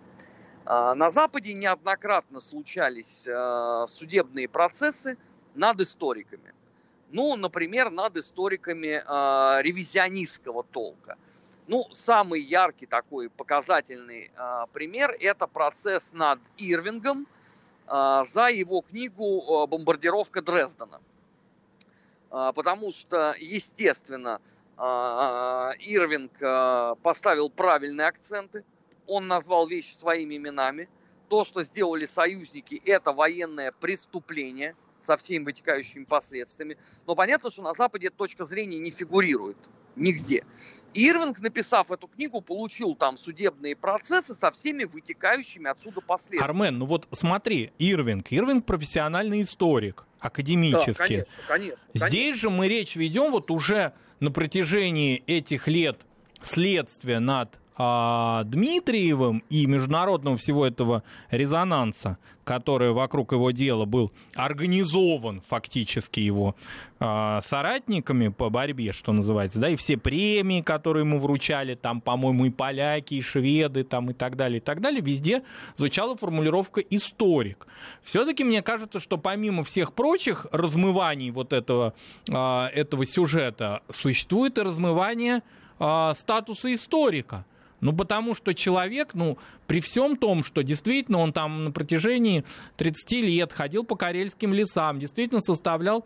Э, 0.65 0.93
на 0.93 1.09
Западе 1.09 1.53
неоднократно 1.53 2.39
случались 2.39 3.25
э, 3.27 3.85
судебные 3.87 4.47
процессы 4.47 5.17
над 5.55 5.81
историками. 5.81 6.53
Ну, 7.09 7.35
например, 7.35 7.89
над 7.91 8.17
историками 8.17 9.01
э, 9.03 9.61
ревизионистского 9.61 10.63
толка– 10.63 11.17
ну, 11.67 11.85
самый 11.91 12.41
яркий 12.41 12.85
такой 12.85 13.29
показательный 13.29 14.31
пример– 14.73 15.15
это 15.21 15.47
процесс 15.47 16.11
над 16.11 16.39
Ирвингом 16.57 17.27
за 17.87 18.47
его 18.51 18.81
книгу 18.81 19.67
«Бомбардировка 19.67 20.41
Дрездена». 20.41 20.99
Потому 22.29 22.91
что, 22.91 23.35
естественно, 23.39 24.41
Ирвинг 24.77 26.33
поставил 27.03 27.49
правильные 27.49 28.07
акценты, 28.07 28.65
он 29.07 29.27
назвал 29.27 29.67
вещи 29.67 29.91
своими 29.93 30.37
именами. 30.37 30.89
То, 31.29 31.43
что 31.45 31.63
сделали 31.63 32.05
союзники, 32.05 32.81
это 32.85 33.13
военное 33.13 33.71
преступление 33.71 34.75
со 35.01 35.17
всеми 35.17 35.45
вытекающими 35.45 36.03
последствиями. 36.03 36.77
Но 37.07 37.15
понятно, 37.15 37.49
что 37.49 37.61
на 37.61 37.73
Западе 37.73 38.07
эта 38.07 38.17
точка 38.17 38.43
зрения 38.43 38.79
не 38.79 38.91
фигурирует 38.91 39.57
нигде. 39.95 40.45
Ирвинг, 40.93 41.39
написав 41.39 41.91
эту 41.91 42.07
книгу, 42.07 42.41
получил 42.41 42.95
там 42.95 43.17
судебные 43.17 43.75
процессы 43.75 44.35
со 44.35 44.51
всеми 44.51 44.83
вытекающими 44.83 45.69
отсюда 45.69 46.01
последствиями. 46.01 46.49
Армен, 46.49 46.79
ну 46.79 46.85
вот 46.85 47.07
смотри, 47.11 47.71
Ирвинг. 47.79 48.31
Ирвинг 48.31 48.65
профессиональный 48.65 49.41
историк, 49.41 50.05
академический. 50.19 50.93
Да, 50.93 50.95
конечно, 50.95 51.43
конечно. 51.47 51.89
Здесь 51.93 52.11
конечно. 52.11 52.35
же 52.39 52.49
мы 52.49 52.67
речь 52.67 52.95
ведем 52.95 53.31
вот 53.31 53.51
уже 53.51 53.93
на 54.19 54.31
протяжении 54.31 55.23
этих 55.27 55.67
лет 55.67 55.99
следствия 56.41 57.19
над 57.19 57.60
а, 57.77 58.43
Дмитриевым 58.43 59.43
и 59.49 59.65
международного 59.65 60.37
всего 60.37 60.65
этого 60.65 61.03
резонанса, 61.29 62.17
который 62.43 62.91
вокруг 62.91 63.31
его 63.31 63.51
дела 63.51 63.85
был 63.85 64.11
организован 64.35 65.41
фактически 65.47 66.19
его 66.19 66.55
а, 66.99 67.41
соратниками 67.45 68.27
по 68.27 68.49
борьбе, 68.49 68.91
что 68.91 69.13
называется, 69.13 69.59
да, 69.59 69.69
и 69.69 69.77
все 69.77 69.95
премии, 69.95 70.61
которые 70.61 71.05
ему 71.05 71.19
вручали, 71.19 71.75
там, 71.75 72.01
по-моему, 72.01 72.45
и 72.45 72.49
поляки, 72.49 73.13
и 73.13 73.21
шведы, 73.21 73.85
там, 73.85 74.11
и 74.11 74.13
так 74.13 74.35
далее, 74.35 74.57
и 74.57 74.61
так 74.61 74.81
далее, 74.81 75.01
везде 75.01 75.41
звучала 75.77 76.17
формулировка 76.17 76.81
«историк». 76.81 77.67
Все-таки 78.03 78.43
мне 78.43 78.61
кажется, 78.61 78.99
что 78.99 79.17
помимо 79.17 79.63
всех 79.63 79.93
прочих 79.93 80.45
размываний 80.51 81.31
вот 81.31 81.53
этого, 81.53 81.93
а, 82.29 82.67
этого 82.73 83.05
сюжета, 83.05 83.81
существует 83.89 84.57
и 84.57 84.61
размывание 84.61 85.41
статуса 86.13 86.71
историка. 86.71 87.43
Ну, 87.81 87.93
потому 87.93 88.35
что 88.35 88.53
человек, 88.53 89.09
ну, 89.15 89.39
при 89.67 89.81
всем 89.81 90.15
том, 90.15 90.43
что 90.43 90.61
действительно 90.61 91.17
он 91.17 91.33
там 91.33 91.65
на 91.65 91.71
протяжении 91.71 92.45
30 92.77 93.11
лет 93.23 93.51
ходил 93.51 93.83
по 93.83 93.95
карельским 93.95 94.53
лесам, 94.53 94.99
действительно 94.99 95.41
составлял 95.41 96.05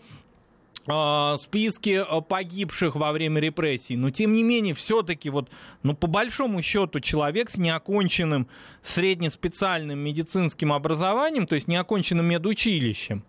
а, 0.88 1.38
списки 1.38 2.01
а, 2.08 2.22
погибших 2.22 2.96
во 2.96 3.12
время 3.12 3.41
репрессий, 3.41 3.98
но 3.98 4.10
тем 4.10 4.34
не 4.34 4.44
менее 4.44 4.74
все-таки 4.74 5.29
вот, 5.29 5.50
ну 5.84 5.96
по 5.96 6.08
большому 6.08 6.62
счету 6.62 7.01
человек 7.01 7.50
с 7.50 7.58
неоконченным 7.58 8.48
среднеспециальным 8.82 10.00
медицинским 10.00 10.72
образованием, 10.72 11.46
то 11.46 11.55
есть 11.55 11.67
неоконченным 11.67 12.27
медучилищем, 12.27 13.24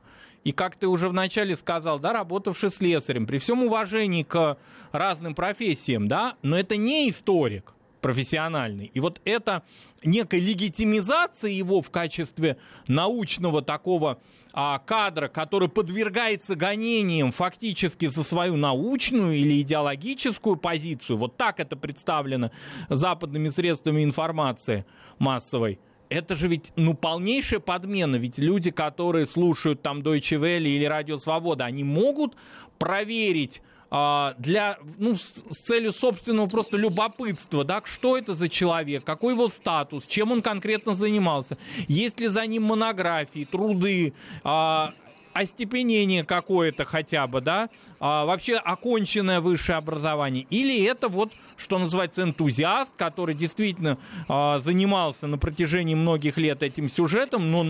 и 0.44 0.52
как 0.52 0.76
ты 0.76 0.86
уже 0.86 1.08
вначале 1.08 1.56
сказал, 1.56 1.98
да, 1.98 2.12
работавший 2.12 2.70
слесарем, 2.70 3.26
при 3.26 3.38
всем 3.38 3.64
уважении 3.64 4.22
к 4.22 4.56
разным 4.92 5.34
профессиям, 5.34 6.06
да, 6.06 6.36
но 6.42 6.56
это 6.56 6.76
не 6.76 7.10
историк 7.10 7.72
профессиональный. 8.06 8.86
И 8.94 9.00
вот 9.00 9.20
это 9.24 9.64
некая 10.04 10.38
легитимизация 10.38 11.50
его 11.50 11.82
в 11.82 11.90
качестве 11.90 12.56
научного 12.86 13.62
такого 13.62 14.20
а, 14.52 14.78
кадра, 14.78 15.26
который 15.26 15.68
подвергается 15.68 16.54
гонениям 16.54 17.32
фактически 17.32 18.06
за 18.06 18.22
свою 18.22 18.56
научную 18.56 19.32
или 19.32 19.60
идеологическую 19.60 20.54
позицию, 20.54 21.16
вот 21.16 21.36
так 21.36 21.58
это 21.58 21.74
представлено 21.74 22.52
западными 22.88 23.48
средствами 23.48 24.04
информации 24.04 24.86
массовой, 25.18 25.80
это 26.08 26.36
же 26.36 26.46
ведь, 26.46 26.70
ну, 26.76 26.94
полнейшая 26.94 27.58
подмена. 27.58 28.14
Ведь 28.14 28.38
люди, 28.38 28.70
которые 28.70 29.26
слушают 29.26 29.82
там 29.82 30.02
Deutsche 30.02 30.38
Welle 30.38 30.68
или 30.68 30.84
Радио 30.84 31.18
Свобода, 31.18 31.64
они 31.64 31.82
могут 31.82 32.36
проверить 32.78 33.62
для, 33.90 34.78
ну, 34.98 35.14
с, 35.14 35.44
с 35.48 35.62
целью 35.64 35.92
собственного 35.92 36.48
просто 36.48 36.76
любопытства, 36.76 37.64
да, 37.64 37.82
что 37.84 38.16
это 38.18 38.34
за 38.34 38.48
человек, 38.48 39.04
какой 39.04 39.34
его 39.34 39.48
статус, 39.48 40.04
чем 40.06 40.32
он 40.32 40.42
конкретно 40.42 40.94
занимался, 40.94 41.56
есть 41.86 42.18
ли 42.18 42.26
за 42.26 42.46
ним 42.46 42.64
монографии, 42.64 43.44
труды, 43.44 44.12
а, 44.42 44.92
остепенение 45.36 46.24
какое-то 46.24 46.84
хотя 46.84 47.26
бы, 47.26 47.40
да, 47.40 47.68
а, 48.00 48.24
вообще 48.24 48.56
оконченное 48.56 49.40
высшее 49.40 49.78
образование, 49.78 50.46
или 50.50 50.84
это 50.84 51.08
вот, 51.08 51.32
что 51.56 51.78
называется, 51.78 52.22
энтузиаст, 52.22 52.92
который 52.96 53.34
действительно 53.34 53.98
а, 54.28 54.60
занимался 54.60 55.26
на 55.26 55.38
протяжении 55.38 55.94
многих 55.94 56.38
лет 56.38 56.62
этим 56.62 56.88
сюжетом, 56.88 57.50
но 57.50 57.66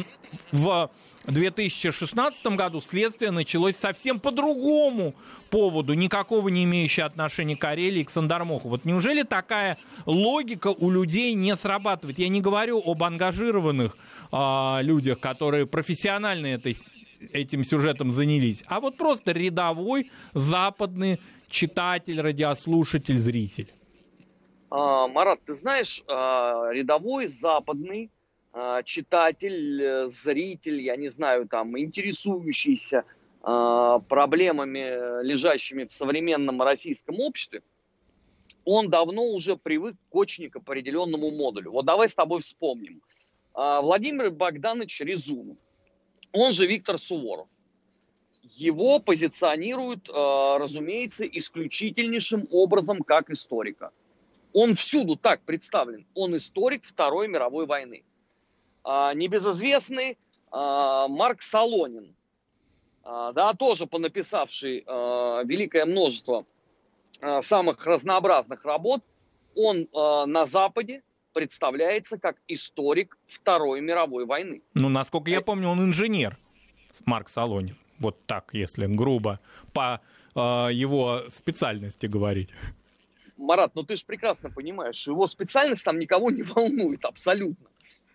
в 0.53 0.91
в 1.27 1.33
2016 1.33 2.47
году 2.55 2.81
следствие 2.81 3.33
началось 3.33 3.77
совсем 3.77 4.21
по 4.21 4.31
другому 4.31 5.17
поводу, 5.51 5.95
никакого 5.95 6.49
не 6.49 6.65
имеющего 6.65 7.07
отношения 7.07 7.57
к 7.57 7.61
Карелии 7.61 8.03
и 8.03 8.05
к 8.05 8.11
Сандармоху. 8.11 8.69
Вот 8.69 8.85
неужели 8.85 9.25
такая 9.25 9.79
логика 10.07 10.69
у 10.69 10.91
людей 10.91 11.35
не 11.35 11.57
срабатывает? 11.57 12.19
Я 12.19 12.29
не 12.29 12.41
говорю 12.41 12.81
об 12.85 13.03
ангажированных 13.03 13.97
э, 14.31 14.79
людях, 14.83 15.19
которые 15.19 15.67
профессионально 15.67 16.47
этой, 16.47 16.77
этим 17.33 17.65
сюжетом 17.65 18.13
занялись, 18.13 18.63
а 18.67 18.81
вот 18.81 18.97
просто 18.97 19.33
рядовой 19.33 20.11
западный 20.35 21.21
читатель, 21.49 22.21
радиослушатель, 22.21 23.19
зритель. 23.19 23.69
А, 24.71 25.07
Марат, 25.09 25.41
ты 25.45 25.55
знаешь, 25.55 26.03
а, 26.09 26.71
рядовой 26.73 27.27
западный 27.27 28.11
а, 28.53 28.83
читатель, 28.83 29.83
э, 29.83 30.09
зритель, 30.09 30.81
я 30.81 30.97
не 30.97 31.09
знаю, 31.09 31.47
там, 31.47 31.79
интересующийся 31.79 33.05
а, 33.43 34.01
проблемами, 34.01 35.23
лежащими 35.23 35.85
в 35.85 35.93
современном 35.93 36.63
российском 36.63 37.21
обществе, 37.21 37.63
он 38.65 38.91
давно 38.91 39.25
уже 39.25 39.57
привык 39.57 39.97
к 40.11 40.15
очень 40.15 40.51
к 40.51 40.57
определенному 40.57 41.31
модулю. 41.31 41.71
Вот 41.71 41.85
давай 41.85 42.09
с 42.09 42.15
тобой 42.15 42.41
вспомним. 42.41 43.01
Владимир 43.55 44.31
Богданович 44.31 45.01
Резунов, 45.01 45.57
он 46.37 46.53
же 46.53 46.67
Виктор 46.67 46.99
Суворов. 46.99 47.49
Его 48.43 49.01
позиционируют, 49.01 50.09
разумеется, 50.09 51.25
исключительнейшим 51.27 52.47
образом 52.51 53.03
как 53.03 53.31
историка. 53.31 53.91
Он 54.53 54.75
всюду 54.75 55.17
так 55.17 55.43
представлен. 55.43 56.07
Он 56.15 56.37
историк 56.37 56.85
Второй 56.85 57.27
мировой 57.27 57.67
войны. 57.67 58.05
А, 58.89 59.15
небезызвестный 59.15 60.17
а, 60.53 61.09
Марк 61.09 61.43
Солонин, 61.43 62.15
а, 63.03 63.33
да, 63.33 63.53
тоже 63.53 63.87
понаписавший 63.87 64.85
великое 65.45 65.87
множество 65.87 66.47
самых 67.41 67.85
разнообразных 67.85 68.65
работ, 68.65 69.03
он 69.57 69.89
на 69.93 70.47
Западе 70.47 71.03
представляется 71.37 72.19
как 72.19 72.39
историк 72.49 73.19
Второй 73.27 73.83
мировой 73.83 74.25
войны. 74.25 74.63
Ну, 74.73 74.89
насколько 74.89 75.31
я 75.31 75.43
помню, 75.43 75.69
он 75.69 75.85
инженер, 75.85 76.39
Марк 77.05 77.29
Солонин. 77.29 77.77
Вот 77.99 78.25
так, 78.25 78.55
если 78.55 78.87
грубо 78.87 79.39
по 79.75 80.01
э, 80.35 80.39
его 80.73 81.25
специальности 81.29 82.07
говорить. 82.07 82.49
Марат, 83.37 83.75
ну 83.75 83.83
ты 83.83 83.97
же 83.97 84.07
прекрасно 84.07 84.49
понимаешь, 84.49 84.97
что 84.97 85.11
его 85.11 85.27
специальность 85.27 85.85
там 85.85 85.99
никого 85.99 86.31
не 86.31 86.43
волнует 86.55 87.05
абсолютно. 87.05 87.67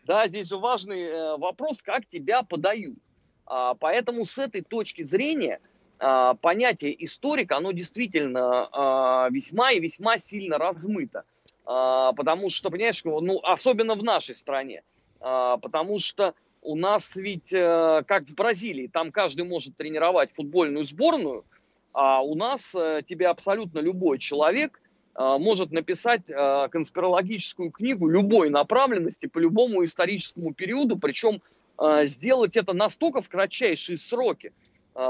Да, 0.07 0.27
здесь 0.27 0.47
же 0.47 0.57
важный 0.57 1.01
э, 1.01 1.37
вопрос, 1.37 1.83
как 1.83 2.07
тебя 2.07 2.41
подают. 2.41 2.97
А, 3.45 3.75
поэтому 3.75 4.25
с 4.25 4.39
этой 4.39 4.63
точки 4.63 5.03
зрения 5.03 5.59
а, 5.99 6.33
понятие 6.33 7.05
историк, 7.05 7.51
оно 7.51 7.71
действительно 7.71 8.67
а, 8.71 9.29
весьма 9.29 9.73
и 9.73 9.79
весьма 9.79 10.17
сильно 10.17 10.57
размыто. 10.57 11.23
Потому 11.63 12.49
что, 12.49 12.69
понимаешь, 12.69 13.01
ну, 13.03 13.39
особенно 13.43 13.95
в 13.95 14.03
нашей 14.03 14.35
стране. 14.35 14.83
Потому 15.19 15.99
что 15.99 16.33
у 16.61 16.75
нас 16.75 17.15
ведь, 17.15 17.53
э, 17.53 18.03
как 18.07 18.25
в 18.25 18.35
Бразилии, 18.35 18.87
там 18.87 19.11
каждый 19.11 19.45
может 19.45 19.77
тренировать 19.77 20.31
футбольную 20.31 20.83
сборную, 20.83 21.45
а 21.93 22.21
у 22.21 22.35
нас 22.35 22.73
э, 22.75 23.01
тебе 23.07 23.27
абсолютно 23.27 23.79
любой 23.79 24.19
человек 24.19 24.79
а, 25.13 25.37
может 25.37 25.71
написать 25.71 26.21
а, 26.29 26.69
конспирологическую 26.69 27.71
книгу 27.71 28.07
любой 28.07 28.49
направленности 28.49 29.25
по 29.25 29.39
любому 29.39 29.83
историческому 29.83 30.53
периоду, 30.53 30.97
причем 30.97 31.41
а, 31.77 32.05
сделать 32.05 32.55
это 32.55 32.73
настолько 32.73 33.21
в 33.21 33.29
кратчайшие 33.29 33.97
сроки, 33.97 34.53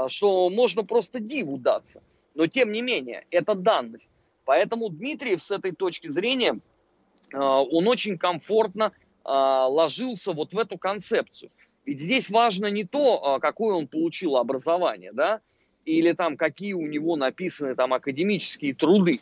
что 0.06 0.48
можно 0.48 0.84
просто 0.84 1.18
диву 1.18 1.56
даться. 1.56 2.02
Но 2.34 2.46
тем 2.46 2.70
не 2.70 2.82
менее, 2.82 3.26
это 3.30 3.54
данность. 3.54 4.12
Поэтому 4.44 4.88
Дмитриев 4.88 5.42
с 5.42 5.50
этой 5.50 5.72
точки 5.72 6.08
зрения, 6.08 6.58
он 7.32 7.88
очень 7.88 8.18
комфортно 8.18 8.92
ложился 9.24 10.32
вот 10.32 10.52
в 10.52 10.58
эту 10.58 10.76
концепцию. 10.78 11.50
Ведь 11.86 12.00
здесь 12.00 12.28
важно 12.28 12.66
не 12.66 12.84
то, 12.84 13.38
какое 13.40 13.74
он 13.74 13.86
получил 13.86 14.36
образование, 14.36 15.12
да, 15.12 15.40
или 15.84 16.12
там 16.12 16.36
какие 16.36 16.72
у 16.72 16.86
него 16.86 17.16
написаны 17.16 17.74
там 17.74 17.94
академические 17.94 18.74
труды 18.74 19.20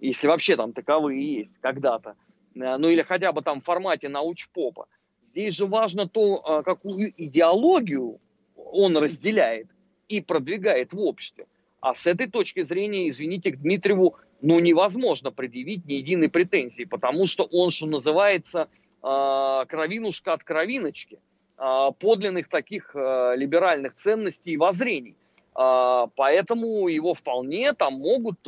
если 0.00 0.26
вообще 0.26 0.56
там 0.56 0.72
таковые 0.72 1.38
есть 1.38 1.58
когда-то, 1.60 2.16
э, 2.54 2.76
ну 2.76 2.88
или 2.88 3.02
хотя 3.02 3.32
бы 3.32 3.42
там 3.42 3.60
в 3.60 3.64
формате 3.64 4.08
научпопа. 4.08 4.86
Здесь 5.22 5.54
же 5.54 5.66
важно 5.66 6.08
то, 6.08 6.62
какую 6.64 7.12
идеологию 7.16 8.18
он 8.56 8.96
разделяет 8.96 9.68
и 10.08 10.20
продвигает 10.20 10.92
в 10.92 10.98
обществе. 10.98 11.46
А 11.80 11.94
с 11.94 12.06
этой 12.06 12.26
точки 12.26 12.62
зрения, 12.62 13.08
извините, 13.08 13.52
к 13.52 13.60
Дмитриеву 13.60 14.16
ну, 14.42 14.58
невозможно 14.60 15.30
предъявить 15.30 15.86
ни 15.86 15.94
единой 15.94 16.28
претензии, 16.28 16.84
потому 16.84 17.26
что 17.26 17.44
он, 17.44 17.70
что 17.70 17.86
называется, 17.86 18.68
а, 19.02 19.64
кровинушка 19.66 20.32
от 20.32 20.44
кровиночки, 20.44 21.18
а, 21.56 21.90
подлинных 21.92 22.48
таких 22.48 22.94
либеральных 22.94 23.94
ценностей 23.94 24.52
и 24.52 24.56
воззрений. 24.56 25.16
А, 25.54 26.08
поэтому 26.16 26.88
его 26.88 27.14
вполне 27.14 27.72
там 27.72 27.94
могут 27.94 28.40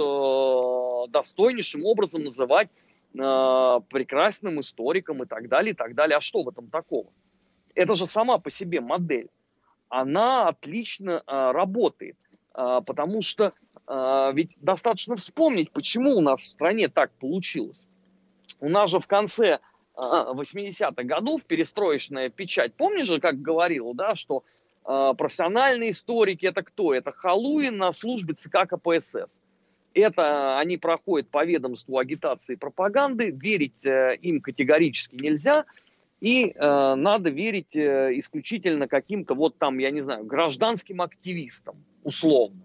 достойнейшим 1.10 1.84
образом 1.84 2.24
называть 2.24 2.68
прекрасным 3.12 4.60
историком 4.60 5.22
и 5.22 5.26
так 5.26 5.48
далее, 5.48 5.72
и 5.72 5.76
так 5.76 5.94
далее. 5.94 6.16
А 6.16 6.20
что 6.22 6.42
в 6.42 6.48
этом 6.48 6.68
такого? 6.68 7.10
Это 7.74 7.94
же 7.94 8.06
сама 8.06 8.38
по 8.38 8.48
себе 8.50 8.80
модель. 8.80 9.28
Она 9.90 10.48
отлично 10.48 11.22
работает, 11.26 12.16
потому 12.54 13.20
что 13.20 13.52
ведь 13.88 14.50
достаточно 14.60 15.16
вспомнить, 15.16 15.70
почему 15.72 16.16
у 16.16 16.20
нас 16.20 16.40
в 16.40 16.46
стране 16.46 16.88
так 16.88 17.10
получилось. 17.12 17.84
У 18.60 18.68
нас 18.68 18.90
же 18.90 19.00
в 19.00 19.06
конце 19.06 19.58
80-х 19.96 21.02
годов 21.02 21.44
перестроечная 21.44 22.28
печать. 22.30 22.74
Помнишь 22.74 23.06
же, 23.06 23.20
как 23.20 23.40
говорил, 23.40 23.92
да, 23.94 24.14
что 24.14 24.44
э, 24.84 25.12
профессиональные 25.16 25.90
историки 25.90 26.46
это 26.46 26.62
кто? 26.62 26.94
Это 26.94 27.12
Халуин 27.12 27.76
на 27.76 27.92
службе 27.92 28.34
ЦК 28.34 28.66
КПСС. 28.68 29.40
Это 29.94 30.58
они 30.58 30.78
проходят 30.78 31.28
по 31.28 31.44
ведомству 31.44 31.98
агитации 31.98 32.54
и 32.54 32.56
пропаганды, 32.56 33.30
верить 33.30 33.84
э, 33.84 34.16
им 34.22 34.40
категорически 34.40 35.16
нельзя, 35.16 35.66
и 36.20 36.52
э, 36.54 36.94
надо 36.94 37.30
верить 37.30 37.76
э, 37.76 38.12
исключительно 38.14 38.88
каким-то 38.88 39.34
вот 39.34 39.58
там, 39.58 39.78
я 39.78 39.90
не 39.90 40.00
знаю, 40.00 40.24
гражданским 40.24 41.02
активистам, 41.02 41.84
условно, 42.04 42.62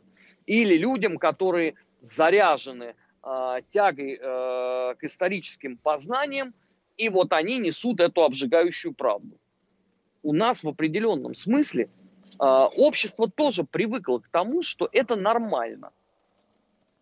или 0.47 0.75
людям, 0.77 1.17
которые 1.17 1.75
заряжены 2.01 2.95
э, 3.23 3.61
тягой 3.71 4.13
э, 4.19 4.95
к 4.95 5.03
историческим 5.03 5.77
познаниям, 5.77 6.53
и 6.95 7.09
вот 7.09 7.33
они 7.33 7.59
несут 7.59 7.99
эту 7.99 8.23
обжигающую 8.23 8.93
правду. 8.93 9.37
У 10.23 10.33
нас 10.33 10.63
в 10.63 10.67
определенном 10.67 11.35
смысле 11.35 11.83
э, 11.83 12.43
общество 12.43 13.29
тоже 13.29 13.63
привыкло 13.63 14.19
к 14.19 14.29
тому, 14.29 14.63
что 14.63 14.89
это 14.91 15.15
нормально. 15.15 15.91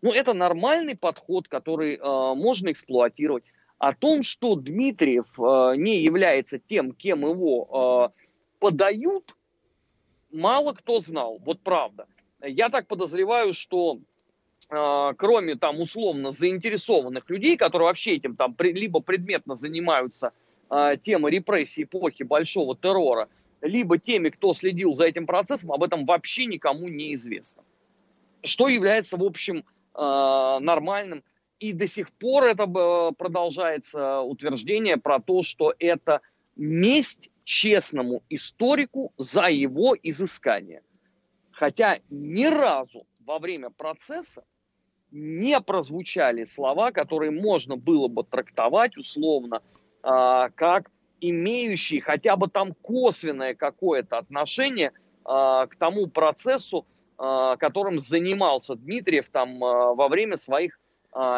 Ну, 0.02 0.12
это 0.12 0.34
нормальный 0.34 0.96
подход, 0.96 1.48
который 1.48 1.96
э, 1.96 2.34
можно 2.34 2.70
эксплуатировать. 2.70 3.44
О 3.78 3.92
том, 3.92 4.22
что 4.22 4.54
Дмитриев 4.54 5.26
э, 5.38 5.76
не 5.76 6.00
является 6.02 6.58
тем, 6.58 6.92
кем 6.92 7.20
его 7.20 8.12
э, 8.12 8.22
подают, 8.58 9.36
мало 10.30 10.72
кто 10.72 11.00
знал. 11.00 11.38
Вот 11.44 11.60
правда. 11.60 12.06
Я 12.42 12.68
так 12.68 12.86
подозреваю, 12.86 13.54
что 13.54 13.98
а, 14.68 15.14
кроме 15.14 15.54
там 15.56 15.80
условно 15.80 16.32
заинтересованных 16.32 17.28
людей, 17.30 17.56
которые 17.56 17.86
вообще 17.86 18.16
этим 18.16 18.36
там 18.36 18.54
либо 18.58 19.00
предметно 19.00 19.54
занимаются 19.54 20.32
э, 20.70 20.96
темой 21.00 21.32
репрессий 21.32 21.84
эпохи 21.84 22.24
большого 22.24 22.76
террора, 22.76 23.28
либо 23.60 23.98
теми, 23.98 24.30
кто 24.30 24.52
следил 24.54 24.94
за 24.94 25.06
этим 25.06 25.26
процессом, 25.26 25.72
об 25.72 25.82
этом 25.82 26.04
вообще 26.04 26.46
никому 26.46 26.88
не 26.88 27.14
известно. 27.14 27.62
Что 28.42 28.68
является, 28.68 29.16
в 29.16 29.22
общем, 29.22 29.64
э, 29.94 30.58
нормальным. 30.60 31.22
И 31.58 31.72
до 31.72 31.86
сих 31.86 32.10
пор 32.10 32.44
это 32.44 32.66
продолжается 33.16 34.20
утверждение 34.20 34.98
про 34.98 35.20
то, 35.20 35.42
что 35.42 35.72
это 35.78 36.20
месть 36.54 37.30
честному 37.44 38.22
историку 38.28 39.12
за 39.16 39.46
его 39.46 39.96
изыскание. 40.02 40.82
Хотя 41.56 42.00
ни 42.10 42.44
разу 42.44 43.06
во 43.24 43.38
время 43.38 43.70
процесса 43.70 44.44
не 45.10 45.58
прозвучали 45.62 46.44
слова, 46.44 46.92
которые 46.92 47.30
можно 47.30 47.76
было 47.76 48.08
бы 48.08 48.24
трактовать 48.24 48.98
условно 48.98 49.62
э, 50.02 50.50
как 50.54 50.90
имеющие 51.22 52.02
хотя 52.02 52.36
бы 52.36 52.48
там 52.48 52.74
косвенное 52.74 53.54
какое-то 53.54 54.18
отношение 54.18 54.88
э, 54.88 54.92
к 55.24 55.76
тому 55.78 56.08
процессу, 56.08 56.84
э, 57.18 57.56
которым 57.58 58.00
занимался 58.00 58.74
Дмитриев 58.74 59.30
там 59.30 59.56
э, 59.64 59.94
во 59.94 60.08
время 60.08 60.36
своих 60.36 60.78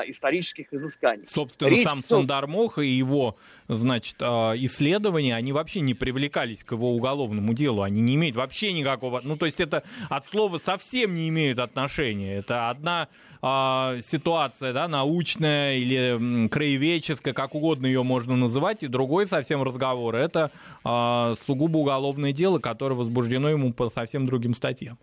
исторических 0.07 0.73
изысканий. 0.73 1.27
Собственно, 1.27 1.69
Речь 1.69 1.85
сам 1.85 2.03
Сандармох 2.03 2.79
и 2.79 2.87
его, 2.87 3.37
значит, 3.69 4.17
а, 4.21 4.55
исследования, 4.57 5.37
они 5.37 5.53
вообще 5.53 5.81
не 5.81 5.95
привлекались 5.95 6.65
к 6.65 6.73
его 6.73 6.95
уголовному 6.95 7.55
делу, 7.55 7.83
они 7.83 8.01
не 8.01 8.17
имеют 8.17 8.37
вообще 8.37 8.73
никакого, 8.73 9.21
ну, 9.23 9.37
то 9.37 9.47
есть 9.47 9.61
это 9.61 9.85
от 10.09 10.27
слова 10.27 10.59
совсем 10.59 11.15
не 11.15 11.29
имеют 11.29 11.59
отношения, 11.59 12.37
это 12.37 12.71
одна 12.71 13.09
а, 13.41 13.97
ситуация, 14.05 14.73
да, 14.73 14.89
научная 14.89 15.77
или 15.77 16.49
краеведческая, 16.49 17.35
как 17.35 17.55
угодно 17.55 17.87
ее 17.87 18.03
можно 18.03 18.37
называть, 18.37 18.83
и 18.83 18.89
другой 18.89 19.27
совсем 19.27 19.63
разговор, 19.63 20.17
это 20.17 20.51
а, 20.83 21.35
сугубо 21.47 21.79
уголовное 21.79 22.33
дело, 22.33 22.59
которое 22.59 22.95
возбуждено 22.95 23.49
ему 23.49 23.73
по 23.73 23.91
совсем 23.91 24.27
другим 24.27 24.55
статьям. 24.55 24.99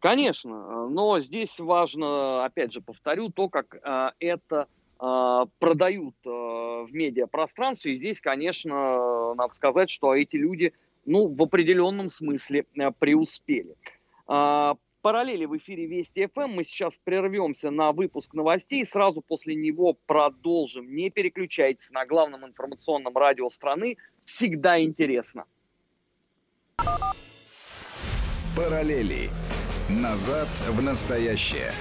Конечно, 0.00 0.88
но 0.88 1.20
здесь 1.20 1.60
важно, 1.60 2.44
опять 2.44 2.72
же, 2.72 2.80
повторю, 2.80 3.28
то, 3.28 3.50
как 3.50 3.74
э, 3.74 4.10
это 4.18 4.66
э, 4.98 5.46
продают 5.58 6.14
э, 6.24 6.30
в 6.30 6.88
медиапространстве. 6.90 7.92
И 7.92 7.96
здесь, 7.96 8.18
конечно, 8.18 9.34
надо 9.34 9.54
сказать, 9.54 9.90
что 9.90 10.14
эти 10.14 10.36
люди, 10.36 10.72
ну, 11.04 11.28
в 11.28 11.42
определенном 11.42 12.08
смысле 12.08 12.64
э, 12.76 12.90
преуспели. 12.98 13.76
Э, 14.26 14.72
параллели 15.02 15.44
в 15.44 15.54
эфире 15.58 15.84
Вести 15.84 16.26
ФМ. 16.26 16.48
Мы 16.48 16.64
сейчас 16.64 16.98
прервемся 17.04 17.70
на 17.70 17.92
выпуск 17.92 18.32
новостей. 18.32 18.86
Сразу 18.86 19.20
после 19.20 19.54
него 19.54 19.98
продолжим. 20.06 20.94
Не 20.94 21.10
переключайтесь 21.10 21.90
на 21.90 22.06
главном 22.06 22.46
информационном 22.46 23.14
радио 23.14 23.50
страны. 23.50 23.96
Всегда 24.24 24.82
интересно. 24.82 25.44
Параллели. 28.56 29.28
Назад 29.98 30.46
в 30.68 30.80
настоящее. 30.80 31.72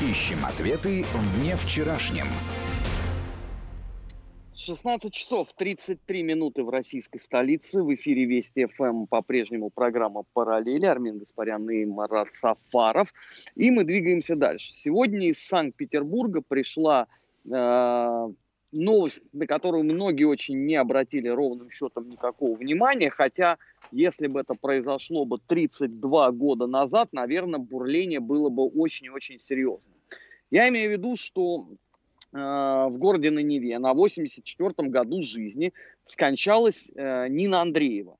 Ищем 0.00 0.46
ответы 0.46 1.02
в 1.12 1.40
дне 1.40 1.56
вчерашнем. 1.56 2.26
16 4.54 5.12
часов 5.12 5.48
33 5.56 6.22
минуты 6.22 6.62
в 6.62 6.68
российской 6.68 7.18
столице. 7.18 7.82
В 7.82 7.92
эфире 7.94 8.26
Вести 8.26 8.66
ФМ 8.66 9.06
по-прежнему 9.06 9.70
программа 9.70 10.22
«Параллели». 10.32 10.86
Армен 10.86 11.18
Гаспарян 11.18 11.68
и 11.68 11.84
Марат 11.84 12.32
Сафаров. 12.32 13.12
И 13.56 13.72
мы 13.72 13.82
двигаемся 13.82 14.36
дальше. 14.36 14.72
Сегодня 14.72 15.26
из 15.26 15.44
Санкт-Петербурга 15.44 16.42
пришла 16.46 17.08
э, 17.44 18.28
новость, 18.72 19.22
на 19.32 19.46
которую 19.46 19.84
многие 19.84 20.24
очень 20.24 20.64
не 20.64 20.76
обратили 20.76 21.28
ровным 21.28 21.70
счетом 21.70 22.08
никакого 22.08 22.56
внимания, 22.56 23.10
хотя 23.10 23.58
если 23.92 24.26
бы 24.26 24.40
это 24.40 24.54
произошло 24.54 25.24
бы 25.24 25.36
32 25.46 26.32
года 26.32 26.66
назад, 26.66 27.10
наверное, 27.12 27.60
бурление 27.60 28.20
было 28.20 28.48
бы 28.48 28.66
очень-очень 28.66 29.38
серьезным. 29.38 29.94
Я 30.50 30.68
имею 30.68 30.90
в 30.90 30.92
виду, 30.92 31.16
что 31.16 31.68
э, 32.32 32.36
в 32.36 32.94
городе 32.98 33.30
на 33.30 33.40
Неве 33.40 33.78
на 33.78 33.92
84-м 33.92 34.90
году 34.90 35.20
жизни 35.22 35.72
скончалась 36.04 36.90
э, 36.94 37.28
Нина 37.28 37.60
Андреева. 37.60 38.16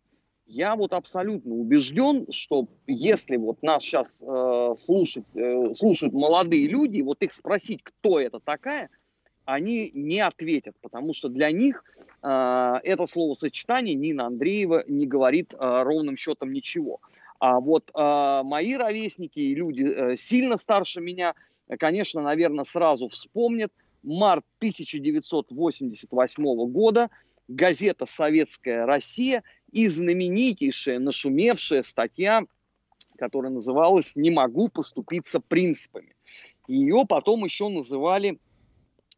Я 0.46 0.76
вот 0.76 0.92
абсолютно 0.92 1.54
убежден, 1.54 2.30
что 2.30 2.68
если 2.86 3.36
вот 3.36 3.62
нас 3.62 3.82
сейчас 3.82 4.20
э, 4.20 4.74
слушать, 4.76 5.24
э, 5.34 5.74
слушают 5.74 6.12
молодые 6.12 6.68
люди, 6.68 7.00
вот 7.00 7.22
их 7.22 7.32
спросить, 7.32 7.82
кто 7.82 8.20
это 8.20 8.38
такая– 8.38 8.90
они 9.44 9.90
не 9.94 10.20
ответят, 10.20 10.76
потому 10.80 11.12
что 11.14 11.28
для 11.28 11.50
них 11.50 11.84
э, 12.22 12.80
это 12.84 13.06
словосочетание 13.06 13.94
Нина 13.94 14.26
Андреева 14.26 14.84
не 14.86 15.06
говорит 15.06 15.54
э, 15.54 15.82
ровным 15.82 16.16
счетом 16.16 16.52
ничего. 16.52 17.00
А 17.38 17.60
вот 17.60 17.90
э, 17.94 18.42
мои 18.44 18.74
ровесники 18.76 19.38
и 19.40 19.54
люди 19.54 19.84
э, 19.84 20.16
сильно 20.16 20.58
старше 20.58 21.00
меня, 21.00 21.34
конечно, 21.78 22.22
наверное, 22.22 22.64
сразу 22.64 23.08
вспомнят 23.08 23.72
март 24.02 24.44
1988 24.58 26.44
года, 26.70 27.10
газета 27.48 28.06
«Советская 28.06 28.86
Россия» 28.86 29.42
и 29.72 29.88
знаменитейшая, 29.88 30.98
нашумевшая 30.98 31.82
статья, 31.82 32.44
которая 33.18 33.50
называлась 33.52 34.14
«Не 34.16 34.30
могу 34.30 34.68
поступиться 34.68 35.40
принципами». 35.40 36.14
Ее 36.68 37.04
потом 37.08 37.44
еще 37.44 37.68
называли 37.68 38.38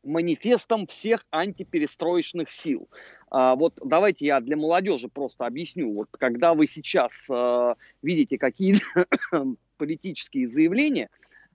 манифестом 0.05 0.87
всех 0.87 1.27
антиперестроечных 1.31 2.51
сил. 2.51 2.89
А, 3.31 3.57
вот 3.57 3.81
давайте 3.85 4.27
я 4.27 4.41
для 4.41 4.57
молодежи 4.57 5.09
просто 5.09 5.47
объясню. 5.47 5.93
Вот 5.93 6.09
когда 6.13 6.55
вы 6.55 6.67
сейчас 6.67 7.29
а, 7.31 7.75
видите 8.03 8.39
какие-то 8.39 9.07
политические 9.77 10.49
заявления, 10.49 11.11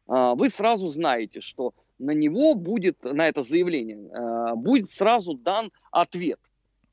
а, 0.08 0.36
вы 0.36 0.50
сразу 0.50 0.90
знаете, 0.90 1.40
что 1.40 1.74
на 2.00 2.12
него 2.12 2.56
будет, 2.56 3.04
на 3.04 3.28
это 3.28 3.44
заявление, 3.44 4.10
а, 4.12 4.56
будет 4.56 4.90
сразу 4.90 5.34
дан 5.34 5.72
ответ. 5.92 6.40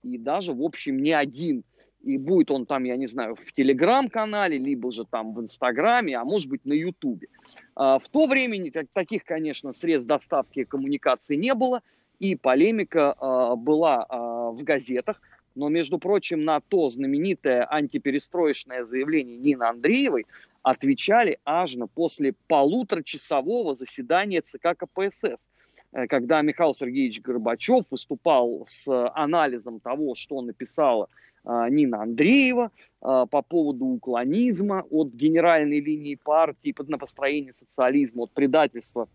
И 0.02 0.18
даже, 0.18 0.52
в 0.52 0.62
общем, 0.62 1.02
не 1.02 1.12
один 1.12 1.64
и 2.06 2.18
будет 2.18 2.50
он 2.50 2.66
там, 2.66 2.84
я 2.84 2.96
не 2.96 3.06
знаю, 3.06 3.34
в 3.34 3.52
Телеграм-канале, 3.52 4.58
либо 4.58 4.90
же 4.90 5.04
там 5.04 5.34
в 5.34 5.40
Инстаграме, 5.40 6.16
а 6.16 6.24
может 6.24 6.48
быть 6.48 6.64
на 6.64 6.72
Ютубе. 6.72 7.28
А, 7.74 7.98
в 7.98 8.08
то 8.08 8.26
время 8.26 8.70
таких, 8.92 9.24
конечно, 9.24 9.72
средств 9.72 10.06
доставки 10.06 10.60
и 10.60 10.64
коммуникации 10.64 11.34
не 11.34 11.54
было, 11.54 11.82
и 12.20 12.36
полемика 12.36 13.12
а, 13.18 13.56
была 13.56 14.06
а, 14.08 14.50
в 14.52 14.62
газетах. 14.62 15.20
Но, 15.56 15.68
между 15.68 15.98
прочим, 15.98 16.44
на 16.44 16.60
то 16.60 16.88
знаменитое 16.88 17.66
антиперестроечное 17.68 18.84
заявление 18.84 19.38
Нины 19.38 19.64
Андреевой 19.64 20.26
отвечали 20.62 21.38
аж 21.46 21.76
на 21.76 21.86
после 21.86 22.34
полуторачасового 22.46 23.74
заседания 23.74 24.42
ЦК 24.42 24.76
КПСС. 24.76 25.48
Э, 25.96 26.06
когда 26.06 26.42
Михаил 26.42 26.74
Сергеевич 26.74 27.22
Горбачев 27.22 27.90
выступал 27.90 28.64
с 28.66 28.86
анализом 29.14 29.80
того, 29.80 30.14
что 30.14 30.42
написала 30.42 31.08
э, 31.44 31.68
Нина 31.70 32.02
Андреева 32.02 32.70
э, 32.70 33.26
по 33.30 33.42
поводу 33.42 33.86
уклонизма 33.86 34.84
от 34.90 35.12
генеральной 35.12 35.80
линии 35.80 36.16
партии 36.16 36.74
на 36.86 36.98
построение 36.98 37.54
социализма, 37.54 38.24
от 38.24 38.32
предательства 38.32 39.08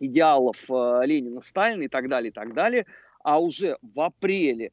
идеалов 0.00 0.68
Ленина, 0.68 1.40
Сталина 1.40 1.82
и 1.82 1.88
так 1.88 2.08
далее, 2.08 2.30
и 2.30 2.32
так 2.32 2.52
далее. 2.52 2.86
А 3.22 3.40
уже 3.40 3.78
в 3.82 4.00
апреле 4.00 4.72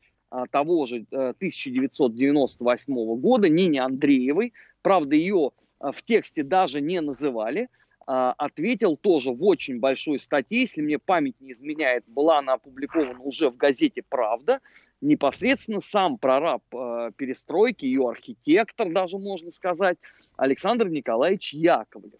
того 0.51 0.85
же 0.85 1.05
1998 1.11 2.93
э, 2.93 3.15
года 3.17 3.49
Нине 3.49 3.81
Андреевой, 3.81 4.53
правда, 4.81 5.15
ее 5.15 5.51
в 5.79 6.03
тексте 6.03 6.41
даже 6.41 6.81
не 6.81 7.01
называли, 7.01 7.69
ответил 8.05 8.97
тоже 8.97 9.31
в 9.31 9.43
очень 9.43 9.79
большой 9.79 10.19
статье, 10.19 10.59
если 10.59 10.81
мне 10.81 10.99
память 10.99 11.39
не 11.39 11.53
изменяет, 11.53 12.03
была 12.07 12.39
она 12.39 12.53
опубликована 12.53 13.19
уже 13.19 13.49
в 13.49 13.57
газете 13.57 14.03
«Правда», 14.07 14.59
непосредственно 15.01 15.79
сам 15.79 16.17
прораб 16.17 16.63
перестройки, 16.69 17.85
ее 17.85 18.09
архитектор 18.09 18.91
даже 18.91 19.17
можно 19.17 19.51
сказать, 19.51 19.97
Александр 20.37 20.89
Николаевич 20.89 21.53
Яковлев. 21.53 22.19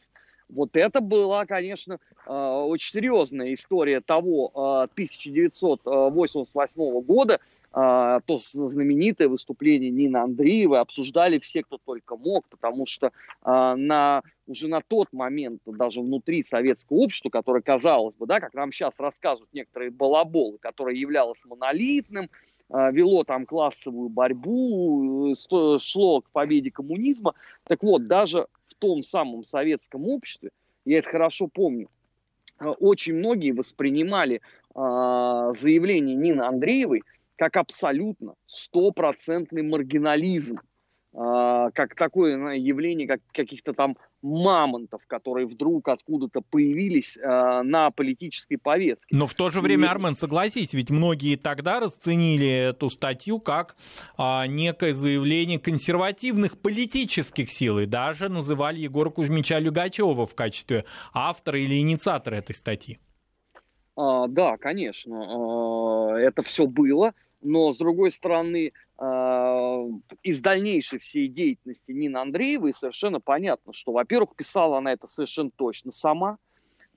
Вот 0.50 0.78
это 0.78 1.02
была, 1.02 1.46
конечно, 1.46 2.00
очень 2.26 2.92
серьезная 2.92 3.54
история 3.54 4.00
того 4.00 4.88
1988 4.94 7.02
года, 7.02 7.36
а, 7.36 7.40
то 7.76 8.38
знаменитое 8.38 9.28
выступление 9.28 9.92
Нины 9.92 10.16
Андреевой 10.16 10.80
обсуждали 10.80 11.40
все, 11.40 11.62
кто 11.62 11.78
только 11.78 12.16
мог, 12.16 12.48
потому 12.48 12.86
что 12.86 13.12
а, 13.42 13.76
на, 13.76 14.24
уже 14.48 14.70
на 14.70 14.80
тот 14.80 15.12
момент 15.12 15.62
даже 15.66 16.00
внутри 16.00 16.42
советского 16.42 17.00
общества, 17.00 17.30
которое, 17.30 17.62
казалось 17.62 18.16
бы, 18.16 18.28
да, 18.28 18.40
как 18.40 18.54
нам 18.54 18.72
сейчас 18.72 18.98
рассказывают 19.02 19.54
некоторые 19.54 19.92
балаболы, 19.92 20.58
которое 20.58 20.96
являлось 20.96 21.44
монолитным, 21.44 22.30
а, 22.70 22.92
вело 22.92 23.26
там 23.26 23.46
классовую 23.46 24.08
борьбу, 24.08 25.34
э, 25.34 25.78
шло 25.80 26.22
к 26.22 26.30
победе 26.30 26.72
коммунизма. 26.72 27.34
Так 27.66 27.84
вот, 27.84 28.08
даже 28.08 28.48
в 28.68 28.76
том 28.76 29.04
самом 29.04 29.44
советском 29.44 30.08
обществе, 30.08 30.52
я 30.86 31.00
это 31.00 31.10
хорошо 31.10 31.50
помню, 31.50 31.90
очень 32.58 33.16
многие 33.16 33.52
воспринимали 33.52 34.40
заявление 34.74 36.16
Нины 36.16 36.42
Андреевой 36.42 37.04
как 37.36 37.58
абсолютно 37.58 38.36
стопроцентный 38.46 39.64
маргинализм, 39.64 40.60
а, 41.14 41.72
как 41.72 41.96
такое 41.96 42.56
явление, 42.56 43.08
как 43.08 43.22
каких-то 43.32 43.74
там 43.74 43.98
мамонтов, 44.22 45.06
которые 45.08 45.46
вдруг 45.46 45.88
откуда-то 45.88 46.42
появились 46.42 47.16
э, 47.16 47.62
на 47.64 47.92
политической 47.92 48.58
повестке. 48.58 49.16
Но 49.16 49.28
в 49.28 49.36
то 49.36 49.52
же 49.52 49.62
время, 49.62 49.92
Армен, 49.92 50.16
согласись, 50.16 50.74
ведь 50.74 50.90
многие 50.90 51.36
тогда 51.36 51.80
расценили 51.80 52.50
эту 52.50 52.90
статью 52.90 53.40
как 53.40 53.76
э, 54.18 54.48
некое 54.48 54.96
заявление 54.96 55.60
консервативных 55.60 56.60
политических 56.60 57.52
сил, 57.52 57.80
и 57.80 57.86
даже 57.86 58.28
называли 58.28 58.80
Егора 58.80 59.12
Кузьмича 59.12 59.60
Люгачева 59.60 60.26
в 60.26 60.34
качестве 60.34 60.86
автора 61.14 61.60
или 61.60 61.80
инициатора 61.80 62.36
этой 62.36 62.56
статьи. 62.56 62.98
А, 63.96 64.28
да, 64.28 64.58
конечно, 64.58 66.14
а, 66.14 66.18
это 66.18 66.42
все 66.42 66.68
было, 66.68 67.14
но 67.42 67.72
с 67.72 67.78
другой 67.78 68.12
стороны, 68.12 68.74
а, 68.98 69.86
из 70.22 70.42
дальнейшей 70.42 71.00
всей 71.00 71.28
деятельности 71.28 71.92
Нины 71.92 72.18
Андреевой 72.18 72.74
совершенно 72.74 73.22
понятно, 73.22 73.72
что, 73.72 73.94
во-первых, 73.94 74.36
писала 74.36 74.80
она 74.80 74.92
это 74.94 75.08
совершенно 75.08 75.52
точно 75.52 75.92
сама, 75.92 76.38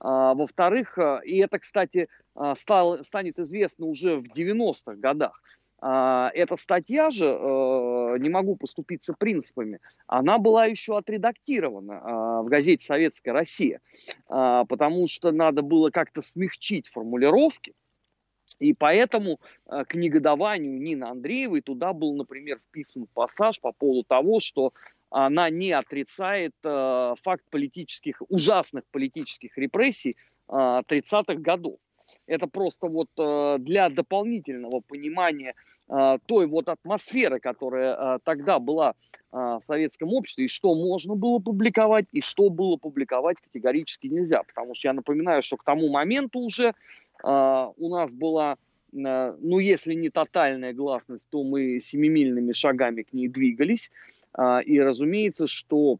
во-вторых, 0.01 0.97
и 1.25 1.39
это, 1.39 1.59
кстати, 1.59 2.07
стало, 2.55 3.03
станет 3.03 3.37
известно 3.37 3.85
уже 3.85 4.15
в 4.15 4.23
90-х 4.33 4.95
годах, 4.95 5.41
эта 5.81 6.57
статья 6.57 7.09
же, 7.09 7.25
э, 7.25 8.17
не 8.19 8.29
могу 8.29 8.57
поступиться 8.57 9.13
принципами, 9.13 9.79
она 10.07 10.37
была 10.37 10.65
еще 10.65 10.97
отредактирована 10.97 12.01
а, 12.01 12.41
в 12.41 12.47
газете 12.47 12.85
«Советская 12.85 13.33
Россия», 13.33 13.79
а, 14.27 14.65
потому 14.65 15.07
что 15.07 15.31
надо 15.31 15.61
было 15.61 15.89
как-то 15.89 16.21
смягчить 16.21 16.87
формулировки, 16.87 17.73
и 18.59 18.73
поэтому 18.73 19.39
к 19.67 19.93
негодованию 19.93 20.81
Нины 20.81 21.05
Андреевой 21.05 21.61
туда 21.61 21.93
был, 21.93 22.13
например, 22.15 22.59
вписан 22.59 23.07
пассаж 23.13 23.61
по 23.61 23.71
поводу 23.71 24.03
того, 24.03 24.41
что 24.41 24.73
она 25.09 25.49
не 25.49 25.71
отрицает 25.71 26.53
э, 26.63 27.13
факт 27.21 27.43
политических, 27.49 28.21
ужасных 28.27 28.83
политических 28.91 29.57
репрессий 29.57 30.15
30-х 30.49 31.35
годов. 31.35 31.77
Это 32.27 32.47
просто 32.47 32.87
вот 32.87 33.07
э, 33.17 33.57
для 33.59 33.89
дополнительного 33.89 34.81
понимания 34.87 35.55
э, 35.89 36.17
той 36.25 36.45
вот 36.45 36.69
атмосферы, 36.69 37.39
которая 37.39 37.95
э, 37.95 38.19
тогда 38.23 38.59
была 38.59 38.93
в 39.31 39.61
советском 39.61 40.11
обществе, 40.11 40.45
и 40.45 40.47
что 40.47 40.73
можно 40.73 41.13
было 41.13 41.37
публиковать, 41.37 42.07
и 42.11 42.19
что 42.19 42.49
было 42.49 42.77
публиковать 42.77 43.37
категорически 43.37 44.07
нельзя. 44.07 44.41
Потому 44.41 44.73
что 44.73 44.87
я 44.87 44.93
напоминаю, 44.93 45.43
что 45.43 45.55
к 45.55 45.63
тому 45.63 45.87
моменту 45.89 46.39
уже 46.39 46.73
у 47.21 47.89
нас 47.89 48.11
была 48.15 48.57
ну, 48.91 49.59
если 49.59 49.93
не 49.93 50.09
тотальная 50.09 50.73
гласность, 50.73 51.29
то 51.29 51.43
мы 51.43 51.79
семимильными 51.79 52.53
шагами 52.53 53.03
к 53.03 53.13
ней 53.13 53.27
двигались. 53.27 53.91
И, 54.65 54.81
разумеется, 54.81 55.45
что, 55.45 55.99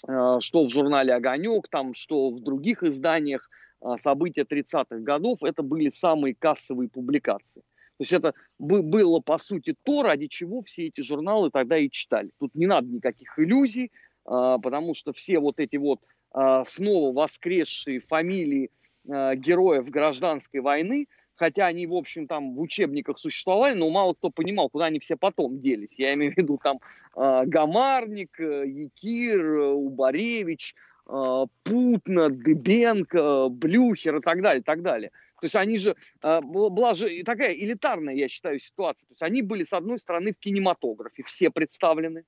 что 0.00 0.64
в 0.64 0.70
журнале 0.70 1.12
«Огонек», 1.12 1.68
там, 1.68 1.92
что 1.92 2.30
в 2.30 2.40
других 2.40 2.82
изданиях– 2.82 3.50
события 3.96 4.42
30-х 4.42 4.98
годов, 4.98 5.42
это 5.42 5.62
были 5.62 5.90
самые 5.90 6.34
кассовые 6.34 6.88
публикации. 6.88 7.62
То 7.98 8.02
есть 8.02 8.12
это 8.12 8.34
было, 8.58 9.20
по 9.20 9.38
сути, 9.38 9.74
то, 9.82 10.02
ради 10.02 10.26
чего 10.26 10.60
все 10.60 10.88
эти 10.88 11.00
журналы 11.00 11.50
тогда 11.50 11.78
и 11.78 11.90
читали. 11.90 12.30
Тут 12.38 12.54
не 12.54 12.66
надо 12.66 12.88
никаких 12.88 13.38
иллюзий, 13.38 13.90
а, 14.26 14.58
потому 14.58 14.94
что 14.94 15.12
все 15.12 15.38
вот 15.38 15.58
эти 15.58 15.76
вот 15.76 16.00
а, 16.32 16.64
снова 16.64 17.14
воскресшие 17.14 18.00
фамилии 18.00 18.70
героев 19.08 19.88
гражданской 19.88 20.58
войны, 20.58 21.06
хотя 21.36 21.66
они, 21.66 21.86
в 21.86 21.94
общем, 21.94 22.26
там 22.26 22.56
в 22.56 22.60
учебниках 22.60 23.20
существовали, 23.20 23.78
но 23.78 23.88
мало 23.88 24.14
кто 24.14 24.30
понимал, 24.30 24.68
куда 24.68 24.86
они 24.86 24.98
все 24.98 25.16
потом 25.16 25.60
делись. 25.60 25.96
Я 25.96 26.14
имею 26.14 26.32
в 26.32 26.36
виду 26.36 26.58
там 26.60 26.80
Гамарник, 27.14 28.36
Якир, 28.40 29.48
Убаревич, 29.48 30.74
а, 30.74 30.95
Путна, 31.06 32.28
Дыбенко, 32.30 33.48
Блюхер 33.48 34.16
и 34.16 34.20
так 34.20 34.42
далее, 34.42 34.60
и 34.60 34.64
так 34.64 34.82
далее. 34.82 35.10
То 35.40 35.44
есть 35.44 35.54
они 35.54 35.78
же, 35.78 35.94
а, 36.22 36.40
была 36.40 36.94
же 36.94 37.22
такая 37.22 37.52
элитарная, 37.54 38.14
я 38.14 38.26
считаю, 38.26 38.58
ситуация. 38.58 39.06
То 39.06 39.12
есть 39.12 39.22
они 39.22 39.42
были, 39.42 39.62
с 39.62 39.72
одной 39.72 39.98
стороны, 39.98 40.32
в 40.32 40.38
кинематографе, 40.38 41.22
все 41.22 41.50
представлены. 41.50 42.24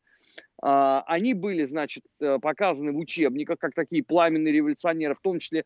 А, 0.62 1.02
они 1.06 1.34
были, 1.34 1.64
значит, 1.64 2.04
э, 2.20 2.38
показаны 2.38 2.92
в 2.92 2.98
учебниках, 2.98 3.58
как 3.58 3.74
такие 3.74 4.04
пламенные 4.04 4.52
революционеры, 4.52 5.14
в 5.14 5.20
том 5.20 5.38
числе 5.38 5.64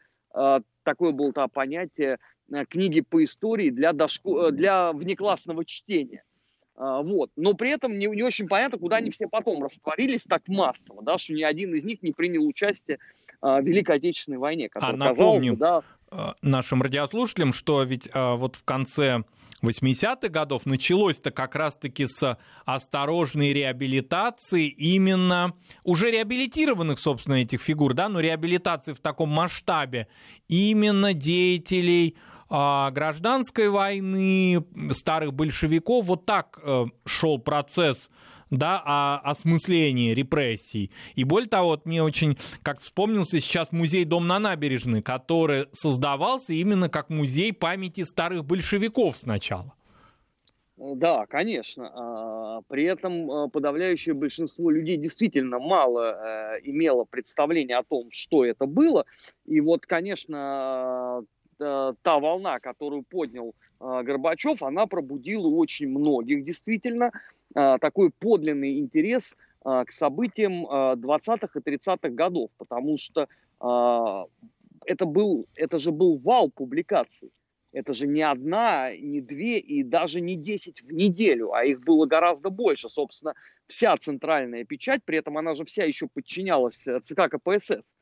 такое 0.83 1.13
было 1.13 1.33
то 1.33 1.47
понятие 1.49 2.19
э, 2.53 2.65
книги 2.67 3.01
по 3.01 3.23
истории 3.23 3.71
для, 3.71 3.93
дошко... 3.93 4.49
Э, 4.49 4.53
для 4.53 4.93
внеклассного 4.93 5.65
чтения. 5.65 6.25
А, 6.77 7.03
вот. 7.03 7.31
Но 7.37 7.55
при 7.55 7.71
этом 7.71 7.99
не, 7.99 8.07
не 8.07 8.23
очень 8.23 8.49
понятно, 8.49 8.79
куда 8.79 8.97
они 8.97 9.11
все 9.11 9.29
потом 9.29 9.63
растворились 9.63 10.25
так 10.25 10.43
массово, 10.49 11.03
да, 11.03 11.19
что 11.19 11.35
ни 11.35 11.43
один 11.43 11.75
из 11.75 11.85
них 11.85 12.03
не 12.03 12.13
принял 12.13 12.47
участие 12.47 12.99
а, 13.41 13.61
в 13.61 13.65
Великой 13.65 13.97
Отечественной 13.97 14.39
войне. 14.39 14.69
А 14.75 14.93
напомним 14.93 15.57
да, 15.57 15.83
а, 16.11 16.35
нашим 16.43 16.83
радиослушателям, 16.83 17.53
что 17.53 17.83
ведь 17.83 18.09
вот 18.15 18.57
в 18.57 18.65
конце 18.65 19.23
80-х 19.63 20.29
годов 20.29 20.67
началось-то 20.67 21.31
как 21.31 21.55
раз-таки 21.55 22.07
с 22.07 22.37
осторожной 22.65 23.53
реабилитации 23.53 24.67
именно 24.67 25.55
уже 25.85 26.11
реабилитированных, 26.11 26.99
собственно, 26.99 27.37
этих 27.37 27.61
фигур, 27.61 27.95
да, 27.95 28.09
но 28.09 28.21
реабилитации 28.21 28.93
в 28.93 29.01
таком 29.01 29.29
масштабе 29.29 30.09
именно 30.49 31.15
деятелей 31.15 32.17
гражданской 32.53 33.69
войны, 33.71 34.65
старых 34.93 35.33
большевиков. 35.33 36.05
Вот 36.05 36.27
так 36.27 36.59
э, 36.63 36.85
шел 37.07 37.39
процесс 37.39 38.11
да, 38.51 38.83
о 38.85 39.31
осмыслении 39.31 40.13
репрессий. 40.13 40.91
И 41.15 41.25
более 41.25 41.49
того, 41.49 41.69
вот 41.69 41.87
мне 41.87 42.03
очень, 42.03 42.37
как 42.63 42.81
вспомнился 42.81 43.41
сейчас 43.41 43.73
музей 43.73 44.05
«Дом 44.05 44.27
на 44.27 44.39
набережной», 44.39 45.03
который 45.03 45.69
создавался 45.73 46.53
именно 46.53 46.91
как 46.91 47.09
музей 47.09 47.53
памяти 47.55 48.05
старых 48.05 48.45
большевиков 48.45 49.17
сначала. 49.17 49.73
Да, 50.77 51.27
конечно. 51.27 51.91
А, 51.95 52.61
при 52.69 52.85
этом 52.85 53.31
а, 53.31 53.49
подавляющее 53.49 54.15
большинство 54.15 54.69
людей 54.71 54.97
действительно 54.97 55.59
мало 55.59 56.57
э, 56.57 56.61
имело 56.65 57.05
представления 57.05 57.77
о 57.79 57.85
том, 57.85 58.11
что 58.11 58.45
это 58.45 58.67
было. 58.67 59.07
И 59.47 59.61
вот, 59.61 59.87
конечно, 59.87 61.25
Э, 61.63 61.95
та 62.03 62.19
волна, 62.19 62.59
которую 62.61 63.03
поднял 63.03 63.55
э, 63.81 64.03
Горбачев, 64.03 64.63
она 64.63 64.87
пробудила 64.87 65.47
очень 65.47 65.89
многих 65.89 66.45
действительно 66.45 67.13
э, 67.55 67.79
такой 67.81 68.11
подлинный 68.11 68.79
интерес 68.79 69.37
к 69.65 69.93
событиям 69.93 70.67
20-х 70.67 71.61
и 71.61 71.63
30-х 71.63 72.09
годов, 72.09 72.51
потому 72.59 72.97
что 72.97 73.29
это, 73.61 75.07
был, 75.07 75.47
это 75.55 75.79
же 75.79 75.93
был 75.93 76.19
вал 76.19 76.51
публикаций. 76.51 77.31
Это 77.71 77.95
же 77.95 78.09
не 78.09 78.23
одна, 78.23 78.91
не 78.97 79.21
две 79.21 79.61
и 79.61 79.85
даже 79.85 80.21
не 80.21 80.35
десять 80.35 80.81
в 80.81 80.93
неделю, 80.93 81.53
а 81.53 81.65
их 81.65 81.81
было 81.85 82.07
гораздо 82.07 82.51
больше. 82.51 82.89
Собственно, 82.89 83.35
вся 83.69 83.97
центральная 83.99 84.65
печать, 84.65 85.05
при 85.05 85.19
этом 85.19 85.39
она 85.39 85.55
же 85.55 85.65
вся 85.65 85.85
еще 85.85 86.09
подчинялась 86.09 86.85
ЦК 87.05 87.31
КПСС. 87.31 87.95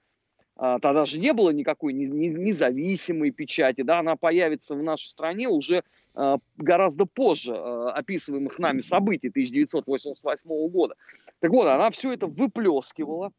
А, 0.62 0.78
тогда 0.78 1.06
же 1.06 1.18
не 1.18 1.32
было 1.32 1.50
никакой 1.50 1.94
независимой 1.94 3.30
печати, 3.30 3.80
да, 3.80 4.00
она 4.00 4.16
появится 4.16 4.74
в 4.74 4.82
нашей 4.82 5.06
стране 5.06 5.48
уже 5.48 5.82
а, 6.14 6.36
гораздо 6.58 7.06
позже 7.06 7.54
а, 7.56 7.92
описываемых 7.92 8.58
нами 8.58 8.80
событий 8.80 9.28
1988 9.28 10.68
года. 10.68 10.96
Так 11.38 11.50
вот, 11.50 11.66
она 11.66 11.88
все 11.88 12.12
это 12.12 12.26
выплескивала, 12.26 13.32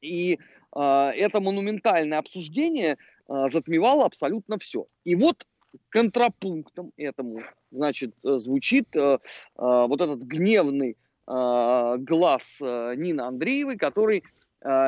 и 0.00 0.38
это 0.72 1.40
монументальное 1.40 2.18
обсуждение 2.18 2.98
затмевало 3.28 4.04
абсолютно 4.04 4.58
все. 4.58 4.84
И 5.04 5.14
вот 5.14 5.46
контрапунктом 5.88 6.92
этому, 6.98 7.42
значит, 7.70 8.14
звучит 8.22 8.88
вот 8.94 10.00
этот 10.00 10.22
гневный 10.22 10.98
глаз 11.26 12.60
Нины 12.60 13.20
Андреевой, 13.22 13.78
который 13.78 14.22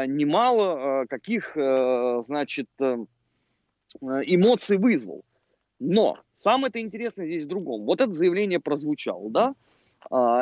немало 0.07 1.03
э, 1.03 1.07
каких, 1.07 1.57
э, 1.57 2.23
значит, 2.25 2.69
эмоций 4.01 4.77
вызвал. 4.77 5.25
Но 5.79 6.19
самое 6.33 6.69
это 6.69 6.81
интересное 6.81 7.27
здесь 7.27 7.45
в 7.45 7.49
другом. 7.49 7.85
Вот 7.85 8.01
это 8.01 8.13
заявление 8.13 8.61
прозвучало, 8.61 9.31
да? 9.31 9.55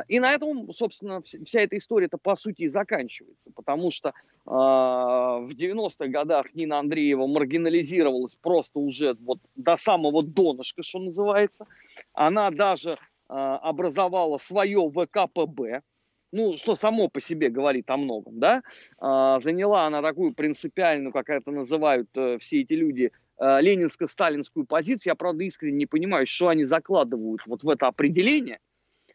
И 0.09 0.21
на 0.21 0.33
этом, 0.33 0.73
собственно, 0.73 1.23
вся 1.23 1.61
эта 1.61 1.79
история-то 1.79 2.19
по 2.19 2.37
сути 2.37 2.63
и 2.63 2.69
заканчивается, 2.69 3.51
потому 3.55 3.91
что 3.91 4.13
в 4.45 5.49
90-х 5.51 6.09
годах 6.09 6.55
Нина 6.55 6.79
Андреева 6.79 7.27
маргинализировалась 7.27 8.37
просто 8.37 8.79
уже 8.79 9.15
вот 9.21 9.39
до 9.55 9.77
самого 9.77 10.23
донышка, 10.23 10.83
что 10.83 10.99
называется. 10.99 11.67
Она 12.13 12.51
даже 12.51 12.99
образовала 13.29 14.37
свое 14.37 14.91
ВКПБ, 14.91 15.83
ну, 16.33 16.57
что 16.57 16.75
само 16.75 17.09
по 17.09 17.21
себе 17.21 17.49
говорит 17.49 17.91
о 17.91 17.97
многом, 17.97 18.39
да, 18.39 18.63
а, 18.99 19.41
заняла 19.41 19.87
она 19.87 20.03
такую 20.03 20.35
принципиальную, 20.35 21.13
как 21.13 21.31
это 21.31 21.51
называют 21.51 22.09
э, 22.15 22.39
все 22.39 22.63
эти 22.63 22.73
люди, 22.73 23.13
э, 23.39 23.61
ленинско-сталинскую 23.61 24.67
позицию. 24.67 25.13
Я, 25.13 25.15
правда, 25.15 25.45
искренне 25.45 25.79
не 25.79 25.87
понимаю, 25.87 26.27
что 26.27 26.49
они 26.49 26.65
закладывают 26.65 27.43
вот 27.47 27.63
в 27.63 27.71
это 27.71 27.87
определение. 27.87 28.59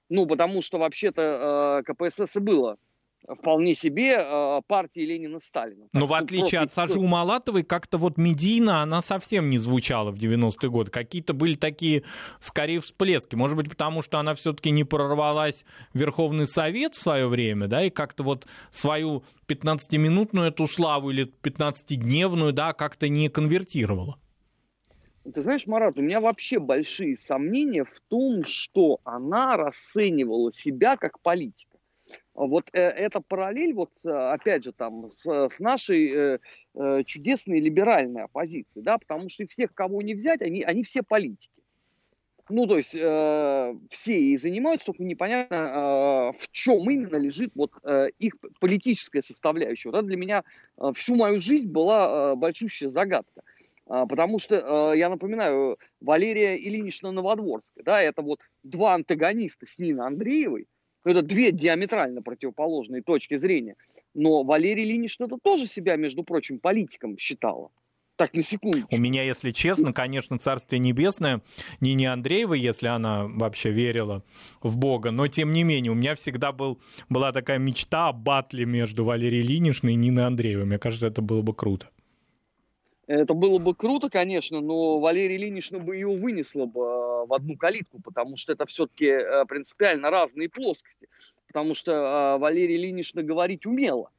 Ну, 0.10 0.26
потому 0.26 0.62
что 0.62 0.78
вообще-то 0.78 1.84
э, 1.86 1.94
КПСС 1.94 2.36
и 2.36 2.40
было 2.40 2.78
вполне 3.28 3.74
себе 3.74 4.16
э, 4.18 4.62
партии 4.68 5.02
Ленина 5.02 5.40
Сталина. 5.40 5.88
Но 5.94 6.08
в 6.08 6.14
отличие 6.14 6.62
от 6.62 6.74
Саши 6.74 7.00
Умалатовой, 7.00 7.64
как-то 7.64 7.98
вот 7.98 8.18
медийно 8.18 8.82
она 8.82 9.02
совсем 9.02 9.50
не 9.50 9.58
звучала 9.58 10.12
в 10.12 10.16
90-е 10.16 10.70
годы. 10.70 10.92
Какие-то 10.92 11.34
были 11.34 11.56
такие, 11.56 12.04
скорее, 12.40 12.80
всплески. 12.80 13.36
Может 13.36 13.58
быть, 13.58 13.70
потому 13.70 14.02
что 14.02 14.20
она 14.20 14.36
все-таки 14.36 14.72
не 14.72 14.84
прорвалась 14.84 15.66
в 15.94 16.00
Верховный 16.00 16.48
Совет 16.48 16.96
в 16.96 17.02
свое 17.02 17.28
время, 17.28 17.68
да, 17.68 17.84
и 17.84 17.90
как-то 17.90 18.24
вот 18.24 18.48
свою 18.72 19.24
15-минутную 19.48 20.48
эту 20.48 20.68
славу 20.68 21.12
или 21.12 21.32
15-дневную, 21.44 22.52
да, 22.52 22.74
как-то 22.74 23.08
не 23.10 23.30
конвертировала. 23.30 24.18
Ты 25.24 25.42
знаешь, 25.42 25.68
Марат, 25.68 26.00
у 26.00 26.02
меня 26.02 26.20
вообще 26.20 26.58
большие 26.58 27.16
сомнения 27.16 27.84
в 27.84 28.02
том, 28.08 28.44
что 28.44 29.00
она 29.04 29.56
расценивала 29.56 30.52
себя 30.52 30.98
как 30.98 31.20
политик. 31.20 31.68
Вот 32.34 32.70
э, 32.74 32.80
эта 32.80 33.22
параллель, 33.22 33.74
вот 33.74 33.94
опять 34.06 34.64
же, 34.64 34.72
там, 34.72 35.10
с, 35.10 35.26
с 35.26 35.60
нашей 35.60 36.12
э, 36.12 36.40
э, 36.76 37.04
чудесной 37.06 37.60
либеральной 37.60 38.24
оппозицией, 38.24 38.84
да, 38.84 38.98
потому 38.98 39.30
что 39.30 39.48
всех, 39.48 39.74
кого 39.74 40.02
не 40.02 40.14
взять, 40.14 40.42
они, 40.42 40.64
они 40.64 40.84
все 40.84 41.04
политики. 41.04 41.50
Ну, 42.52 42.68
то 42.68 42.78
есть 42.78 42.96
э, 42.96 43.76
все 43.90 44.20
и 44.20 44.36
занимаются, 44.36 44.88
только 44.88 45.04
непонятно, 45.04 45.56
э, 45.56 46.38
в 46.38 46.52
чем 46.52 46.90
именно 46.90 47.16
лежит 47.16 47.52
вот 47.56 47.72
э, 47.84 48.10
их 48.20 48.36
политическая 48.60 49.22
составляющая. 49.22 49.90
Вот 49.90 50.00
это 50.00 50.08
для 50.08 50.18
меня 50.18 50.44
э, 50.78 50.92
всю 50.94 51.16
мою 51.16 51.40
жизнь 51.40 51.70
была 51.70 52.34
э, 52.34 52.36
большущая 52.36 52.90
загадка. 52.90 53.42
Э, 53.88 54.06
потому 54.08 54.38
что, 54.38 54.56
э, 54.94 54.98
я 54.98 55.10
напоминаю, 55.10 55.78
Валерия 56.02 56.58
Ильинична 56.58 57.12
Новодворская, 57.12 57.86
да, 57.86 58.02
это 58.02 58.22
вот 58.22 58.40
два 58.64 58.96
антагониста 58.96 59.66
с 59.66 59.80
Ниной 59.80 60.08
Андреевой, 60.08 60.68
это 61.04 61.22
две 61.22 61.52
диаметрально 61.52 62.22
противоположные 62.22 63.02
точки 63.02 63.36
зрения. 63.36 63.76
Но 64.14 64.44
Валерия 64.44 64.84
Ильинична 64.84 65.26
это 65.26 65.38
тоже 65.42 65.68
себя, 65.68 65.96
между 65.96 66.24
прочим, 66.24 66.60
политиком 66.60 67.18
считала. 67.18 67.72
Так, 68.18 68.36
на 68.36 68.44
секунду. 68.44 68.86
У 68.92 68.98
меня, 68.98 69.24
если 69.24 69.52
честно, 69.52 69.94
конечно, 69.94 70.38
Царствие 70.38 70.80
Небесное, 70.80 71.42
не 71.80 71.96
не 71.96 72.06
Андреева, 72.06 72.54
если 72.54 72.86
она 72.86 73.26
вообще 73.26 73.72
верила 73.72 74.24
в 74.62 74.78
Бога, 74.78 75.10
но 75.10 75.28
тем 75.28 75.54
не 75.54 75.64
менее, 75.64 75.92
у 75.92 75.96
меня 75.96 76.14
всегда 76.14 76.52
был, 76.52 76.80
была 77.10 77.32
такая 77.32 77.58
мечта 77.58 78.10
о 78.10 78.14
батле 78.14 78.66
между 78.66 79.06
Валерией 79.06 79.42
Ильиничной 79.42 79.94
и 79.94 79.96
Ниной 79.96 80.28
Андреевой. 80.28 80.66
Мне 80.66 80.78
кажется, 80.78 81.08
это 81.08 81.24
было 81.24 81.42
бы 81.42 81.56
круто. 81.56 81.90
Это 83.12 83.34
было 83.34 83.60
бы 83.60 83.76
круто, 83.76 84.10
конечно, 84.10 84.62
но 84.62 85.00
Валерия 85.00 85.36
Ильинична 85.36 85.80
бы 85.80 85.96
ее 85.96 86.08
вынесла 86.08 86.66
бы 86.66 86.82
а, 86.82 87.26
в 87.26 87.34
одну 87.34 87.58
калитку, 87.58 88.02
потому 88.02 88.38
что 88.38 88.54
это 88.54 88.66
все-таки 88.66 89.06
э, 89.06 89.46
принципиально 89.46 90.10
разные 90.10 90.48
плоскости. 90.48 91.10
Потому 91.48 91.74
что 91.74 91.92
а, 91.94 92.38
Валерия 92.38 92.78
Ильинична 92.78 93.22
говорить 93.22 93.66
умела 93.66 94.12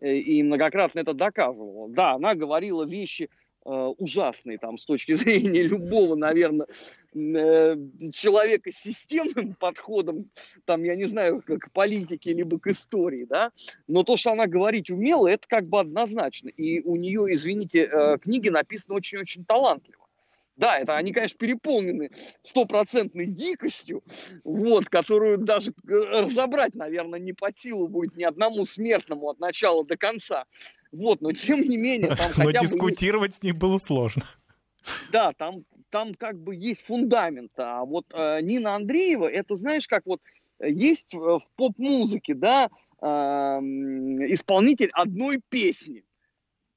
э, 0.00 0.16
и 0.16 0.42
многократно 0.42 0.98
это 0.98 1.14
доказывала. 1.14 1.88
Да, 1.88 2.12
она 2.12 2.34
говорила 2.34 2.84
вещи 2.84 3.30
Э, 3.30 3.45
ужасный 3.66 4.58
там 4.58 4.78
с 4.78 4.84
точки 4.84 5.12
зрения 5.14 5.62
любого, 5.62 6.14
наверное, 6.14 6.66
э, 7.14 7.76
человека 8.12 8.70
с 8.70 8.76
системным 8.76 9.54
подходом, 9.60 10.30
там, 10.64 10.84
я 10.84 10.94
не 10.96 11.04
знаю, 11.04 11.42
к 11.42 11.70
политике, 11.72 12.32
либо 12.32 12.58
к 12.58 12.68
истории, 12.68 13.24
да, 13.24 13.50
но 13.88 14.02
то, 14.02 14.16
что 14.16 14.32
она 14.32 14.46
говорить 14.46 14.90
умела, 14.90 15.28
это 15.28 15.46
как 15.48 15.66
бы 15.68 15.80
однозначно. 15.80 16.48
И 16.48 16.80
у 16.80 16.96
нее, 16.96 17.26
извините, 17.32 17.88
э, 17.90 18.18
книги 18.18 18.48
написаны 18.48 18.96
очень-очень 18.96 19.44
талантливо. 19.44 20.05
Да, 20.56 20.78
это 20.78 20.96
они, 20.96 21.12
конечно, 21.12 21.36
переполнены 21.38 22.10
стопроцентной 22.42 23.26
дикостью, 23.26 24.02
вот, 24.42 24.86
которую 24.88 25.38
даже 25.38 25.74
разобрать, 25.86 26.74
наверное, 26.74 27.20
не 27.20 27.34
по 27.34 27.50
силу 27.54 27.88
будет 27.88 28.16
ни 28.16 28.24
одному 28.24 28.64
смертному 28.64 29.28
от 29.28 29.38
начала 29.38 29.84
до 29.84 29.98
конца. 29.98 30.44
Вот, 30.92 31.20
но 31.20 31.32
тем 31.32 31.60
не 31.60 31.76
менее... 31.76 32.14
Там 32.16 32.30
но 32.38 32.50
дискутировать 32.52 33.32
есть... 33.32 33.40
с 33.40 33.42
ней 33.42 33.52
было 33.52 33.78
сложно. 33.78 34.22
Да, 35.12 35.32
там, 35.34 35.64
там 35.90 36.14
как 36.14 36.38
бы 36.38 36.54
есть 36.54 36.80
фундамент. 36.80 37.52
А 37.56 37.84
вот 37.84 38.06
э, 38.14 38.40
Нина 38.40 38.76
Андреева, 38.76 39.28
это 39.28 39.56
знаешь, 39.56 39.86
как 39.86 40.06
вот 40.06 40.22
есть 40.60 41.12
в 41.12 41.42
поп-музыке, 41.56 42.34
да, 42.34 42.70
э, 43.02 43.06
исполнитель 43.06 44.90
одной 44.92 45.40
песни 45.50 46.04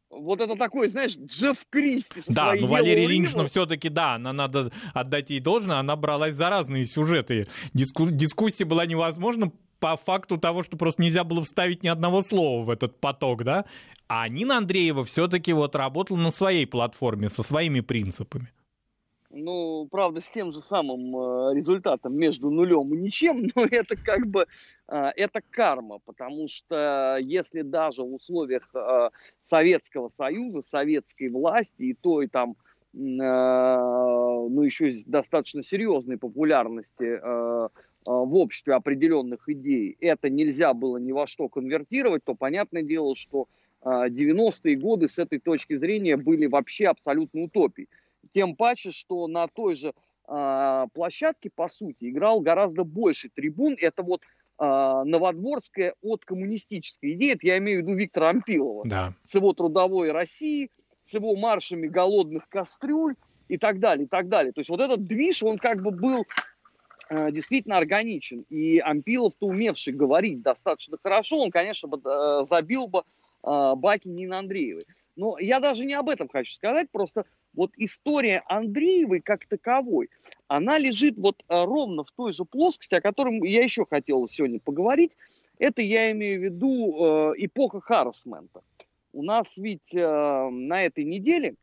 вот 0.09 0.41
это 0.41 0.55
такой, 0.55 0.89
знаешь, 0.89 1.15
Джефф 1.15 1.65
Кристи. 1.69 2.21
Да, 2.27 2.55
но 2.59 2.67
Валерия 2.67 3.05
Ильинична 3.05 3.47
все-таки, 3.47 3.89
да, 3.89 4.15
она 4.15 4.33
надо 4.33 4.71
отдать 4.93 5.29
ей 5.29 5.39
должное, 5.39 5.77
она 5.77 5.95
бралась 5.95 6.35
за 6.35 6.49
разные 6.49 6.85
сюжеты. 6.85 7.47
Диску, 7.73 8.09
дискуссия 8.09 8.65
была 8.65 8.85
невозможна 8.85 9.51
по 9.79 9.95
факту 9.97 10.37
того, 10.37 10.63
что 10.63 10.77
просто 10.77 11.01
нельзя 11.01 11.23
было 11.23 11.43
вставить 11.43 11.83
ни 11.83 11.87
одного 11.87 12.21
слова 12.21 12.65
в 12.65 12.69
этот 12.69 12.99
поток, 12.99 13.43
да. 13.43 13.65
А 14.07 14.27
Нина 14.27 14.57
Андреева 14.57 15.05
все-таки 15.05 15.53
вот 15.53 15.75
работала 15.75 16.17
на 16.17 16.31
своей 16.31 16.65
платформе, 16.65 17.29
со 17.29 17.43
своими 17.43 17.79
принципами. 17.79 18.51
Ну, 19.31 19.87
правда, 19.91 20.21
с 20.21 20.29
тем 20.29 20.51
же 20.51 20.59
самым 20.59 21.15
э, 21.15 21.55
результатом 21.55 22.15
между 22.15 22.49
нулем 22.49 22.93
и 22.95 22.97
ничем, 22.97 23.47
но 23.55 23.63
это 23.69 23.95
как 23.95 24.25
бы 24.25 24.47
э, 24.87 25.11
это 25.15 25.41
карма, 25.51 25.99
потому 26.03 26.47
что 26.47 27.19
если 27.21 27.61
даже 27.61 28.01
в 28.01 28.13
условиях 28.15 28.67
э, 28.73 29.09
Советского 29.45 30.07
Союза, 30.07 30.61
советской 30.61 31.29
власти 31.29 31.83
и 31.83 31.93
той 31.93 32.27
там, 32.27 32.55
ну, 32.91 34.63
еще 34.63 34.91
достаточно 35.05 35.61
серьезной 35.61 36.17
популярности 36.17 37.21
в 38.03 38.35
обществе 38.35 38.73
определенных 38.73 39.47
идей, 39.47 39.95
это 40.01 40.27
нельзя 40.31 40.73
было 40.73 40.97
ни 40.97 41.11
во 41.11 41.27
что 41.27 41.49
конвертировать, 41.49 42.23
то 42.23 42.33
понятное 42.33 42.81
дело, 42.81 43.13
что 43.13 43.45
90-е 43.85 44.75
годы 44.77 45.07
с 45.07 45.19
этой 45.19 45.37
точки 45.37 45.75
зрения 45.75 46.17
были 46.17 46.47
вообще 46.47 46.87
абсолютно 46.87 47.43
утопией. 47.43 47.89
Тем 48.31 48.55
паче, 48.55 48.91
что 48.91 49.27
на 49.27 49.47
той 49.47 49.75
же 49.75 49.93
э, 50.27 50.85
площадке, 50.93 51.49
по 51.53 51.67
сути, 51.67 52.09
играл 52.09 52.41
гораздо 52.41 52.83
больше 52.83 53.29
трибун. 53.29 53.75
Это 53.79 54.03
вот 54.03 54.21
э, 54.21 54.63
новодворская 54.63 55.95
от 56.01 56.25
коммунистической 56.25 57.13
идеи. 57.13 57.33
Это 57.33 57.47
я 57.47 57.57
имею 57.57 57.79
в 57.79 57.87
виду 57.87 57.97
Виктора 57.97 58.29
Ампилова. 58.29 58.87
Да. 58.87 59.13
С 59.23 59.35
его 59.35 59.53
трудовой 59.53 60.11
России, 60.11 60.69
с 61.03 61.13
его 61.13 61.35
маршами 61.35 61.87
голодных 61.87 62.47
кастрюль 62.49 63.15
и 63.47 63.57
так 63.57 63.79
далее, 63.79 64.05
и 64.05 64.07
так 64.07 64.29
далее. 64.29 64.53
То 64.53 64.59
есть 64.59 64.69
вот 64.69 64.79
этот 64.79 65.05
движ, 65.05 65.41
он 65.43 65.57
как 65.57 65.81
бы 65.81 65.91
был 65.91 66.25
э, 67.09 67.31
действительно 67.31 67.77
органичен. 67.77 68.45
И 68.49 68.79
Ампилов-то 68.79 69.47
умевший 69.47 69.93
говорить 69.93 70.41
достаточно 70.41 70.97
хорошо, 71.01 71.39
он, 71.39 71.51
конечно, 71.51 71.89
бы, 71.89 71.99
э, 72.03 72.43
забил 72.43 72.87
бы 72.87 72.99
э, 73.43 73.73
баки 73.75 74.07
Нины 74.07 74.35
Андреевой. 74.35 74.85
Но 75.15 75.37
я 75.39 75.59
даже 75.59 75.85
не 75.85 75.95
об 75.95 76.09
этом 76.09 76.29
хочу 76.29 76.53
сказать, 76.53 76.89
просто 76.91 77.25
вот 77.53 77.71
история 77.77 78.43
Андреевой 78.47 79.21
как 79.21 79.45
таковой, 79.47 80.09
она 80.47 80.77
лежит 80.77 81.17
вот 81.17 81.43
э, 81.47 81.63
ровно 81.63 82.03
в 82.03 82.11
той 82.11 82.31
же 82.31 82.45
плоскости, 82.45 82.95
о 82.95 83.01
котором 83.01 83.43
я 83.43 83.63
еще 83.63 83.85
хотел 83.85 84.27
сегодня 84.27 84.59
поговорить. 84.59 85.17
Это 85.57 85.81
я 85.81 86.11
имею 86.11 86.39
в 86.39 86.43
виду 86.43 87.31
э, 87.31 87.33
эпоха 87.37 87.81
харасмента. 87.81 88.61
У 89.11 89.23
нас 89.23 89.57
ведь 89.57 89.93
э, 89.93 90.49
на 90.49 90.83
этой 90.83 91.03
неделе 91.03 91.55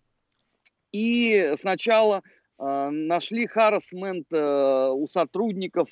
и 0.93 1.55
сначала 1.57 2.23
э, 2.59 2.89
нашли 2.91 3.47
харасмент 3.47 4.33
у 4.33 5.07
сотрудников 5.07 5.91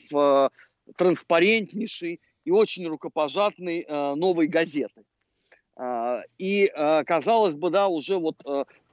транспарентнейший 0.97 2.21
и 2.45 2.51
очень 2.51 2.87
рукопожатной 2.87 3.87
новой 3.89 4.49
газеты. 4.49 5.05
Э, 5.77 6.23
и, 6.37 6.71
казалось 7.07 7.55
бы, 7.55 7.71
да, 7.71 7.89
уже 7.89 8.19
вот 8.19 8.37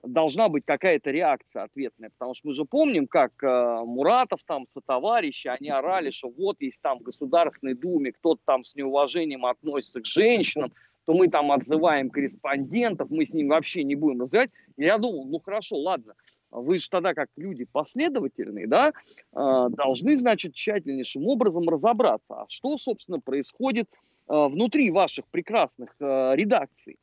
должна 0.04 0.50
быть 0.50 0.64
какая-то 0.66 1.12
реакция 1.12 1.64
ответная, 1.64 2.10
потому 2.10 2.34
что 2.34 2.48
мы 2.48 2.54
же 2.54 2.66
помним, 2.66 3.08
как 3.08 3.32
э, 3.44 3.84
Муратов 3.86 4.42
там 4.46 4.66
со 4.66 4.82
товарищи, 4.82 5.48
они 5.48 5.70
орали, 5.70 6.12
что 6.12 6.30
вот 6.30 6.58
есть 6.60 6.82
там 6.82 7.00
в 7.00 7.04
Государственной 7.04 7.74
Думе 7.74 8.12
кто-то 8.12 8.42
там 8.46 8.64
с 8.64 8.76
неуважением 8.76 9.46
относится 9.46 10.02
к 10.02 10.06
женщинам, 10.06 10.72
то 11.06 11.14
мы 11.14 11.30
там 11.30 11.52
отзываем 11.52 12.10
корреспондентов, 12.10 13.10
мы 13.10 13.26
с 13.26 13.34
ним 13.34 13.50
вообще 13.50 13.84
не 13.84 13.96
будем 13.96 14.20
называть. 14.20 14.52
Я 14.78 14.98
думал, 14.98 15.26
ну 15.26 15.40
хорошо, 15.40 15.78
ладно, 15.78 16.14
вы 16.52 16.78
же 16.78 16.90
тогда 16.90 17.14
как 17.14 17.30
люди 17.38 17.66
последовательные, 17.66 18.68
да, 18.68 18.90
э, 18.90 18.94
должны, 19.34 20.18
значит, 20.18 20.54
тщательнейшим 20.54 21.28
образом 21.28 21.68
разобраться, 21.68 22.42
а 22.42 22.46
что, 22.50 22.78
собственно, 22.78 23.20
происходит 23.20 23.88
э, 24.28 24.48
внутри 24.48 24.92
ваших 24.92 25.26
прекрасных 25.28 25.96
э, 26.00 26.34
редакций. 26.36 26.98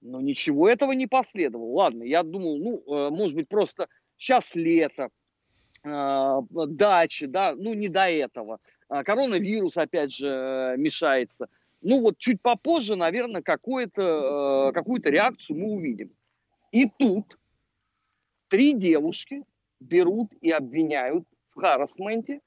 Но 0.00 0.20
ничего 0.20 0.68
этого 0.68 0.92
не 0.92 1.06
последовало. 1.06 1.72
Ладно, 1.72 2.02
я 2.04 2.22
думал, 2.22 2.58
ну, 2.58 2.82
э, 2.86 3.10
может 3.10 3.34
быть, 3.34 3.48
просто 3.48 3.88
сейчас 4.16 4.54
лето, 4.54 5.08
э, 5.84 6.40
дачи, 6.50 7.26
да, 7.26 7.54
ну, 7.56 7.74
не 7.74 7.88
до 7.88 8.08
этого. 8.08 8.60
А 8.88 9.02
коронавирус, 9.02 9.76
опять 9.76 10.12
же, 10.12 10.28
э, 10.28 10.76
мешается. 10.76 11.48
Ну, 11.82 12.00
вот 12.00 12.18
чуть 12.18 12.40
попозже, 12.40 12.96
наверное, 12.96 13.42
какую-то 13.42 14.72
какую-то 14.74 15.10
реакцию 15.10 15.58
мы 15.58 15.72
увидим. 15.72 16.10
И 16.72 16.88
тут 16.98 17.38
три 18.48 18.72
девушки 18.72 19.44
берут 19.80 20.32
и 20.40 20.50
обвиняют 20.50 21.24
в 21.54 21.60
харасменте 21.60 22.40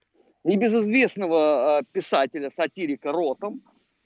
небезызвестного 0.44 1.84
писателя, 1.94 2.50
сатирика 2.50 3.14
Ротом, 3.14 3.62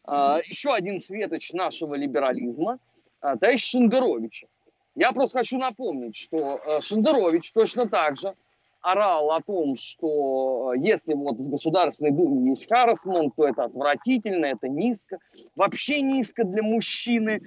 еще 0.05 0.73
один 0.73 0.99
светоч 0.99 1.53
нашего 1.53 1.95
либерализма– 1.95 2.79
а, 3.25 3.37
товарищ 3.37 3.71
Шендеровича. 3.71 4.47
Я 4.95 5.11
просто 5.11 5.39
хочу 5.39 5.57
напомнить, 5.57 6.15
что 6.15 6.59
э, 6.63 6.81
Шендерович 6.81 7.51
точно 7.51 7.89
так 7.89 8.17
же 8.17 8.35
орал 8.81 9.31
о 9.31 9.41
том, 9.41 9.75
что 9.75 10.73
э, 10.73 10.79
если 10.79 11.15
вот 11.15 11.37
в 11.37 11.49
Государственной 11.49 12.11
Думе 12.11 12.49
есть 12.49 12.69
харасмент, 12.69 13.35
то 13.35 13.47
это 13.47 13.63
отвратительно, 13.63 14.45
это 14.45 14.69
низко. 14.69 15.17
Вообще 15.55 16.01
низко 16.01 16.43
для 16.43 16.61
мужчины. 16.61 17.41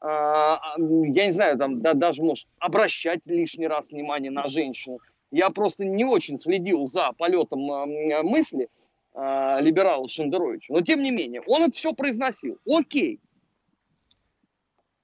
А, 0.00 0.54
а, 0.54 0.74
я 0.78 1.26
не 1.26 1.32
знаю, 1.32 1.58
там 1.58 1.82
да, 1.82 1.94
даже, 1.94 2.22
может, 2.22 2.46
обращать 2.60 3.20
лишний 3.24 3.66
раз 3.66 3.90
внимание 3.90 4.30
на 4.30 4.46
женщину. 4.46 4.98
Я 5.32 5.50
просто 5.50 5.84
не 5.84 6.04
очень 6.04 6.38
следил 6.38 6.86
за 6.86 7.10
полетом 7.18 7.60
мысли 7.60 8.68
либерала 9.16 10.08
Шендеровича. 10.08 10.74
Но 10.74 10.80
тем 10.80 11.02
не 11.02 11.10
менее, 11.10 11.40
он 11.46 11.62
это 11.62 11.72
все 11.72 11.92
произносил. 11.92 12.58
Окей, 12.66 13.20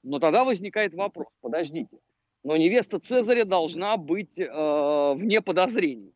но 0.03 0.19
тогда 0.19 0.45
возникает 0.45 0.95
вопрос, 0.95 1.29
подождите, 1.41 1.99
но 2.43 2.57
невеста 2.57 2.99
Цезаря 2.99 3.45
должна 3.45 3.97
быть 3.97 4.39
э, 4.39 5.15
вне 5.15 5.41
подозрений. 5.41 6.13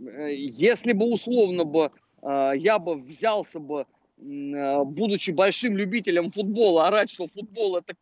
Э, 0.00 0.32
если 0.32 0.92
бы 0.92 1.06
условно 1.06 1.64
бы 1.64 1.90
э, 2.22 2.52
я 2.56 2.78
бы 2.78 2.96
взялся 2.96 3.58
бы, 3.58 3.86
э, 4.18 4.84
будучи 4.84 5.32
большим 5.32 5.76
любителем 5.76 6.30
футбола, 6.30 6.86
орать, 6.86 7.10
что 7.10 7.26
футбол 7.26 7.76
это 7.76 7.94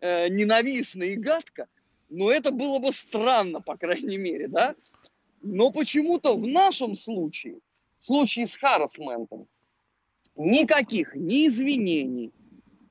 э, 0.00 0.28
ненавистно 0.28 1.02
и 1.02 1.16
гадко, 1.16 1.66
но 2.08 2.30
это 2.30 2.52
было 2.52 2.78
бы 2.78 2.92
странно, 2.92 3.60
по 3.60 3.76
крайней 3.76 4.16
мере, 4.16 4.46
да? 4.46 4.76
Но 5.42 5.70
почему-то 5.70 6.36
в 6.36 6.46
нашем 6.46 6.96
случае, 6.96 7.58
в 8.00 8.06
случае 8.06 8.46
с 8.46 8.56
Харрисментом, 8.56 9.48
никаких 10.36 11.14
ни 11.16 11.48
извинений, 11.48 12.32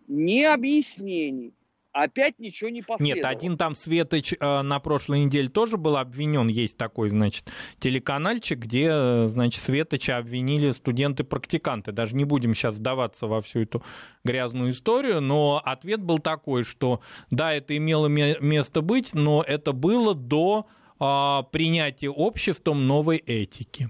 ни 0.08 0.44
объяснений. 0.44 1.54
Опять 1.96 2.40
ничего 2.40 2.70
не 2.70 2.82
последовало. 2.82 3.16
Нет, 3.16 3.26
один 3.26 3.58
там 3.58 3.74
Светоч 3.74 4.34
э, 4.34 4.62
на 4.64 4.82
прошлой 4.82 5.24
неделе 5.24 5.48
тоже 5.48 5.78
был 5.78 5.96
обвинен. 5.96 6.50
Есть 6.50 6.76
такой, 6.76 7.10
значит, 7.10 7.50
телеканальчик, 7.80 8.60
где, 8.60 8.90
э, 8.92 9.28
значит, 9.30 9.64
Светоча 9.64 10.18
обвинили 10.18 10.72
студенты-практиканты. 10.72 11.94
Даже 11.94 12.18
не 12.18 12.26
будем 12.26 12.54
сейчас 12.54 12.76
вдаваться 12.76 13.28
во 13.28 13.42
всю 13.42 13.62
эту 13.62 13.82
грязную 14.26 14.72
историю, 14.72 15.22
но 15.22 15.62
ответ 15.64 16.02
был 16.02 16.20
такой, 16.20 16.66
что 16.66 17.00
да, 17.32 17.54
это 17.54 17.78
имело 17.78 18.08
место 18.08 18.82
быть, 18.82 19.14
но 19.14 19.42
это 19.42 19.72
было 19.72 20.14
до 20.14 20.68
э, 21.00 21.44
принятия 21.54 22.10
обществом 22.10 22.88
новой 22.88 23.20
этики. 23.20 23.90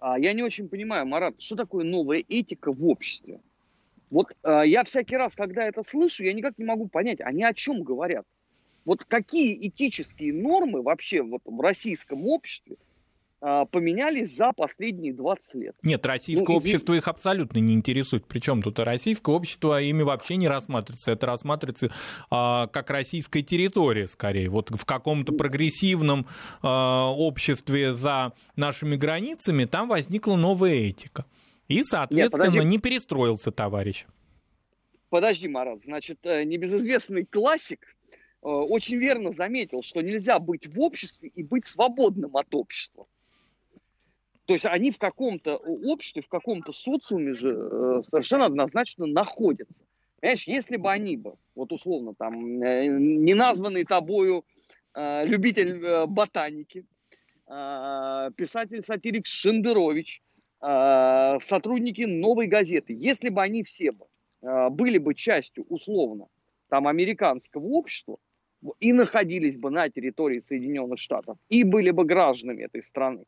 А 0.00 0.18
я 0.18 0.32
не 0.32 0.42
очень 0.42 0.66
понимаю, 0.70 1.04
Марат, 1.04 1.42
что 1.42 1.56
такое 1.56 1.84
новая 1.84 2.24
этика 2.26 2.72
в 2.72 2.86
обществе? 2.86 3.42
Вот 4.10 4.32
э, 4.42 4.62
я 4.66 4.84
всякий 4.84 5.16
раз, 5.16 5.34
когда 5.34 5.64
это 5.64 5.82
слышу, 5.82 6.24
я 6.24 6.32
никак 6.32 6.58
не 6.58 6.64
могу 6.64 6.88
понять, 6.88 7.20
они 7.20 7.44
о 7.44 7.52
чем 7.52 7.82
говорят. 7.82 8.24
Вот 8.84 9.04
какие 9.04 9.66
этические 9.66 10.32
нормы 10.32 10.80
вообще 10.80 11.20
вот 11.22 11.42
в 11.44 11.60
российском 11.60 12.24
обществе 12.28 12.76
э, 13.42 13.64
поменялись 13.68 14.34
за 14.36 14.52
последние 14.52 15.12
20 15.12 15.54
лет? 15.56 15.76
Нет, 15.82 16.06
российское 16.06 16.46
ну, 16.46 16.56
общество 16.56 16.94
их 16.94 17.08
абсолютно 17.08 17.58
не 17.58 17.74
интересует. 17.74 18.26
Причем 18.28 18.62
тут 18.62 18.78
российское 18.78 19.34
общество 19.34 19.82
ими 19.82 20.02
вообще 20.02 20.36
не 20.36 20.46
рассматривается. 20.46 21.10
Это 21.10 21.26
рассматривается 21.26 21.86
э, 21.86 21.90
как 22.30 22.90
российская 22.90 23.42
территория, 23.42 24.06
скорее. 24.06 24.48
Вот 24.50 24.70
в 24.70 24.84
каком-то 24.84 25.32
прогрессивном 25.32 26.24
э, 26.62 26.68
обществе 26.68 27.92
за 27.92 28.34
нашими 28.54 28.94
границами 28.94 29.64
там 29.64 29.88
возникла 29.88 30.36
новая 30.36 30.74
этика. 30.74 31.26
И, 31.68 31.82
соответственно, 31.82 32.50
Нет, 32.50 32.64
не 32.64 32.78
перестроился 32.78 33.50
товарищ. 33.50 34.06
Подожди, 35.08 35.48
Марат, 35.48 35.82
значит, 35.82 36.18
э, 36.24 36.44
небезызвестный 36.44 37.24
классик 37.24 37.80
э, 38.42 38.48
очень 38.48 38.98
верно 38.98 39.32
заметил, 39.32 39.82
что 39.82 40.00
нельзя 40.00 40.38
быть 40.38 40.66
в 40.66 40.80
обществе 40.80 41.30
и 41.34 41.42
быть 41.42 41.64
свободным 41.64 42.36
от 42.36 42.54
общества. 42.54 43.06
То 44.46 44.52
есть 44.52 44.64
они 44.66 44.92
в 44.92 44.98
каком-то 44.98 45.56
обществе, 45.56 46.22
в 46.22 46.28
каком-то 46.28 46.72
социуме 46.72 47.34
же 47.34 47.50
э, 47.50 48.02
совершенно 48.02 48.46
однозначно 48.46 49.06
находятся. 49.06 49.84
Понимаешь, 50.20 50.46
если 50.46 50.76
бы 50.76 50.90
они 50.90 51.16
бы, 51.16 51.34
вот 51.54 51.72
условно, 51.72 52.14
там, 52.14 52.58
не 52.58 53.34
названный 53.34 53.84
тобою 53.84 54.46
любитель 54.94 56.06
ботаники, 56.06 56.86
писатель-сатирик 57.46 59.26
Шендерович, 59.26 60.22
Э, 60.25 60.25
сотрудники 60.60 62.02
новой 62.02 62.46
газеты, 62.46 62.94
если 62.94 63.28
бы 63.28 63.42
они 63.42 63.62
все 63.62 63.92
э, 64.42 64.68
были 64.70 64.98
бы 64.98 65.14
частью 65.14 65.64
условно 65.68 66.28
там 66.68 66.88
американского 66.88 67.64
общества 67.66 68.18
и 68.80 68.92
находились 68.92 69.56
бы 69.56 69.70
на 69.70 69.88
территории 69.88 70.38
Соединенных 70.38 70.98
Штатов 70.98 71.36
и 71.48 71.62
были 71.62 71.90
бы 71.90 72.04
гражданами 72.04 72.62
этой 72.64 72.82
страны, 72.82 73.24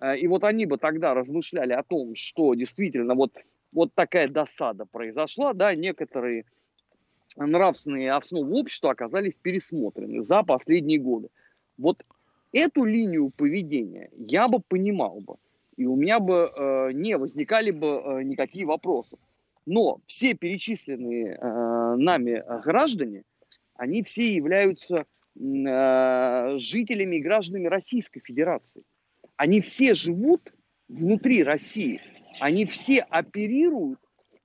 э, 0.00 0.18
и 0.18 0.26
вот 0.26 0.44
они 0.44 0.66
бы 0.66 0.78
тогда 0.78 1.14
размышляли 1.14 1.72
о 1.72 1.82
том, 1.82 2.14
что 2.14 2.54
действительно 2.54 3.14
вот, 3.14 3.32
вот 3.72 3.94
такая 3.94 4.28
досада 4.28 4.84
произошла, 4.84 5.54
да, 5.54 5.74
некоторые 5.74 6.44
нравственные 7.36 8.12
основы 8.12 8.52
общества 8.60 8.90
оказались 8.90 9.38
пересмотрены 9.40 10.22
за 10.22 10.42
последние 10.42 10.98
годы. 10.98 11.28
Вот 11.78 12.04
эту 12.52 12.84
линию 12.84 13.30
поведения 13.30 14.10
я 14.16 14.48
бы 14.48 14.60
понимал 14.60 15.20
бы 15.20 15.36
и 15.76 15.86
у 15.86 15.96
меня 15.96 16.20
бы 16.20 16.52
э, 16.54 16.92
не 16.92 17.16
возникали 17.16 17.70
бы 17.70 17.86
э, 17.86 18.22
никакие 18.22 18.66
вопросы. 18.66 19.18
Но 19.64 20.00
все 20.06 20.34
перечисленные 20.34 21.38
э, 21.40 21.94
нами 21.96 22.42
граждане, 22.62 23.24
они 23.74 24.02
все 24.02 24.34
являются 24.34 25.06
э, 25.34 26.50
жителями 26.58 27.16
и 27.16 27.22
гражданами 27.22 27.68
Российской 27.68 28.20
Федерации. 28.20 28.82
Они 29.36 29.60
все 29.60 29.94
живут 29.94 30.52
внутри 30.88 31.42
России. 31.42 32.00
Они 32.40 32.66
все 32.66 33.00
оперируют 33.00 34.00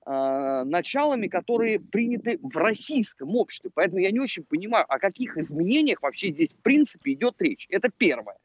э, 0.06 0.62
началами, 0.64 1.28
которые 1.28 1.80
приняты 1.80 2.38
в 2.42 2.56
российском 2.56 3.36
обществе. 3.36 3.70
Поэтому 3.74 4.00
я 4.00 4.10
не 4.10 4.20
очень 4.20 4.44
понимаю, 4.44 4.86
о 4.88 4.98
каких 4.98 5.36
изменениях 5.36 6.02
вообще 6.02 6.32
здесь 6.32 6.52
в 6.52 6.62
принципе 6.62 7.12
идет 7.12 7.34
речь. 7.40 7.66
Это 7.70 7.90
первое. 7.96 8.36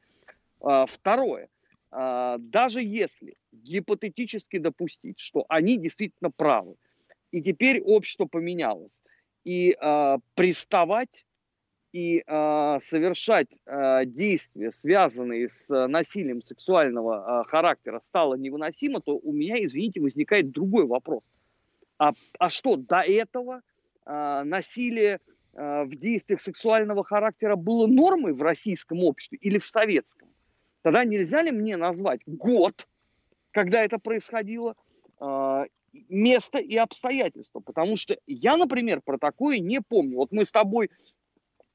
Э, 0.61 0.85
второе. 0.87 1.49
А, 1.95 2.37
даже 2.39 2.81
если 2.81 3.35
гипотетически 3.51 4.57
допустить, 4.57 5.19
что 5.19 5.45
они 5.47 5.77
действительно 5.77 6.31
правы, 6.31 6.75
и 7.31 7.41
теперь 7.41 7.81
общество 7.81 8.25
поменялось, 8.25 8.99
и 9.43 9.75
э, 9.79 10.17
приставать 10.35 11.25
и 11.91 12.23
э, 12.25 12.77
совершать 12.79 13.49
э, 13.65 14.05
действия, 14.05 14.71
связанные 14.71 15.49
с 15.49 15.87
насилием 15.87 16.41
сексуального 16.41 17.43
э, 17.43 17.49
характера, 17.49 17.99
стало 17.99 18.35
невыносимо, 18.35 18.99
то 18.99 19.17
у 19.17 19.31
меня, 19.31 19.63
извините, 19.63 20.01
возникает 20.01 20.51
другой 20.51 20.87
вопрос. 20.87 21.23
А, 21.99 22.13
а 22.39 22.49
что, 22.49 22.77
до 22.77 23.01
этого 23.01 23.61
э, 24.05 24.43
насилие 24.43 25.19
э, 25.53 25.83
в 25.83 25.95
действиях 25.95 26.41
сексуального 26.41 27.03
характера 27.03 27.55
было 27.55 27.85
нормой 27.85 28.33
в 28.33 28.41
российском 28.41 29.03
обществе 29.03 29.37
или 29.39 29.59
в 29.59 29.65
советском, 29.65 30.29
тогда 30.83 31.03
нельзя 31.03 31.41
ли 31.41 31.51
мне 31.51 31.77
назвать 31.77 32.21
год, 32.27 32.87
когда 33.51 33.83
это 33.83 33.97
происходило, 33.97 34.75
э, 35.19 35.65
место 36.09 36.59
и 36.59 36.75
обстоятельства? 36.75 37.61
Потому 37.61 37.95
что 37.95 38.17
я, 38.27 38.57
например, 38.57 39.01
про 39.01 39.17
такое 39.17 39.57
не 39.57 39.81
помню. 39.81 40.17
Вот 40.17 40.31
мы 40.31 40.45
с 40.45 40.51
тобой 40.51 40.91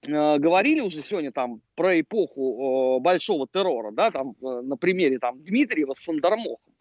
э, 0.07 0.39
говорили 0.39 0.81
уже 0.81 1.01
сегодня 1.01 1.33
там 1.33 1.63
про 1.75 2.01
эпоху 2.01 3.01
большого 3.01 3.49
террора, 3.49 3.91
да, 3.91 4.11
там 4.11 4.37
э, 4.41 4.61
на 4.61 4.77
примере 4.77 5.19
там 5.19 5.43
Дмитриева 5.43 5.95
с 5.95 6.01
Сандармохом. 6.01 6.73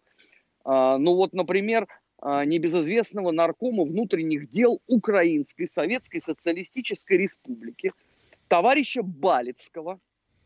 Э, 0.64 0.96
ну 0.98 1.16
вот, 1.16 1.32
например, 1.32 1.88
небезызвестного 2.20 3.30
наркома 3.30 3.84
внутренних 3.84 4.48
дел 4.48 4.82
Украинской 4.88 5.66
Советской 5.66 6.18
Социалистической 6.18 7.16
Республики, 7.16 7.92
товарища 8.48 9.02
Балицкого. 9.04 10.00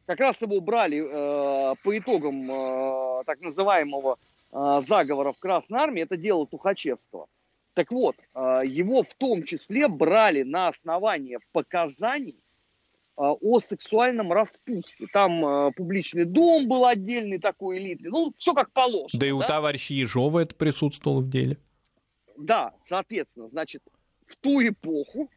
Как 0.06 0.20
раз 0.20 0.42
его 0.42 0.60
брали 0.60 0.98
э, 0.98 1.74
по 1.82 1.98
итогам 1.98 2.50
э, 2.50 3.22
так 3.24 3.40
называемого 3.40 4.18
э, 4.52 4.80
заговора 4.86 5.32
в 5.32 5.38
Красной 5.38 5.80
Армии, 5.80 6.02
это 6.02 6.16
дело 6.16 6.46
Тухачевского. 6.46 7.28
Так 7.74 7.90
вот, 7.90 8.16
э, 8.34 8.62
его 8.66 9.02
в 9.02 9.14
том 9.14 9.44
числе 9.44 9.88
брали 9.88 10.42
на 10.42 10.68
основании 10.68 11.38
показаний 11.52 12.42
а, 13.14 13.32
о 13.32 13.60
сексуальном 13.60 14.32
распутстве. 14.32 15.06
Там 15.12 15.44
э, 15.44 15.72
публичный 15.72 16.24
дом 16.24 16.66
был 16.66 16.86
отдельный 16.86 17.38
такой 17.38 17.78
элитный. 17.78 18.10
Ну, 18.10 18.32
все 18.36 18.54
как 18.54 18.72
положено. 18.72 19.20
Да 19.20 19.26
и 19.26 19.30
у 19.30 19.40
товарища 19.40 19.92
Ежова 19.94 20.40
это 20.40 20.54
присутствовало 20.54 21.20
в 21.20 21.28
деле. 21.28 21.58
Да, 22.38 22.72
соответственно, 22.80 23.48
значит, 23.48 23.82
в 24.26 24.36
ту 24.36 24.66
эпоху 24.66 25.28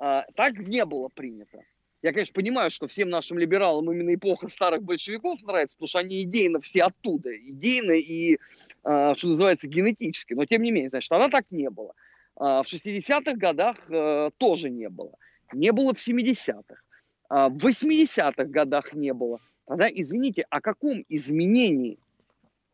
э, 0.00 0.22
так 0.34 0.58
не 0.58 0.84
было 0.84 1.08
принято. 1.08 1.62
Я, 2.02 2.12
конечно, 2.12 2.34
понимаю, 2.34 2.70
что 2.70 2.88
всем 2.88 3.10
нашим 3.10 3.38
либералам 3.38 3.90
именно 3.90 4.14
эпоха 4.14 4.48
старых 4.48 4.82
большевиков 4.82 5.40
нравится, 5.42 5.76
потому 5.76 5.88
что 5.88 5.98
они 6.00 6.22
идейно 6.22 6.60
все 6.60 6.84
оттуда. 6.84 7.30
Идейно 7.36 7.92
и, 7.92 8.38
э, 8.84 9.12
что 9.16 9.28
называется, 9.28 9.68
генетически. 9.68 10.34
Но, 10.34 10.44
тем 10.44 10.62
не 10.62 10.72
менее, 10.72 10.90
значит, 10.90 11.08
тогда 11.08 11.28
так 11.28 11.44
не 11.50 11.70
было. 11.70 11.94
Э, 12.36 12.62
в 12.62 12.64
60-х 12.64 13.34
годах 13.34 13.76
э, 13.88 14.30
тоже 14.36 14.68
не 14.68 14.88
было. 14.88 15.14
Не 15.52 15.70
было 15.70 15.94
в 15.94 15.98
70-х. 15.98 16.82
А, 17.28 17.48
в 17.48 17.66
80-х 17.66 18.44
годах 18.44 18.92
не 18.92 19.14
было. 19.14 19.40
Тогда, 19.66 19.88
извините, 19.88 20.44
о 20.50 20.60
каком 20.60 21.02
изменении 21.08 21.94
а, 21.94 21.98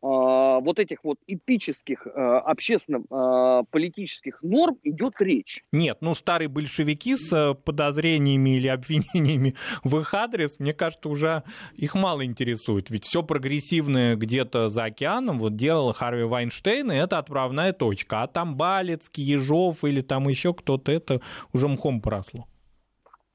вот 0.01 0.79
этих 0.79 1.03
вот 1.03 1.17
эпических 1.27 2.07
э, 2.07 2.11
общественно-политических 2.11 4.41
норм 4.41 4.77
идет 4.83 5.15
речь. 5.19 5.63
Нет, 5.71 5.99
ну 6.01 6.15
старые 6.15 6.47
большевики 6.47 7.17
с 7.17 7.31
э, 7.33 7.53
подозрениями 7.53 8.57
или 8.57 8.67
обвинениями 8.67 9.55
в 9.83 9.99
их 9.99 10.13
адрес, 10.13 10.59
мне 10.59 10.73
кажется, 10.73 11.09
уже 11.09 11.43
их 11.75 11.95
мало 11.95 12.25
интересует. 12.25 12.89
Ведь 12.89 13.05
все 13.05 13.23
прогрессивное 13.23 14.15
где-то 14.15 14.69
за 14.69 14.85
океаном 14.85 15.39
вот 15.39 15.55
делал 15.55 15.93
Харви 15.93 16.23
Вайнштейн, 16.23 16.91
и 16.91 16.95
это 16.95 17.17
отправная 17.17 17.73
точка. 17.73 18.23
А 18.23 18.27
там 18.27 18.55
Балецкий, 18.55 19.23
Ежов 19.23 19.83
или 19.83 20.01
там 20.01 20.29
еще 20.29 20.53
кто-то, 20.53 20.91
это 20.91 21.21
уже 21.51 21.67
мхом 21.67 22.01
поросло. 22.01 22.47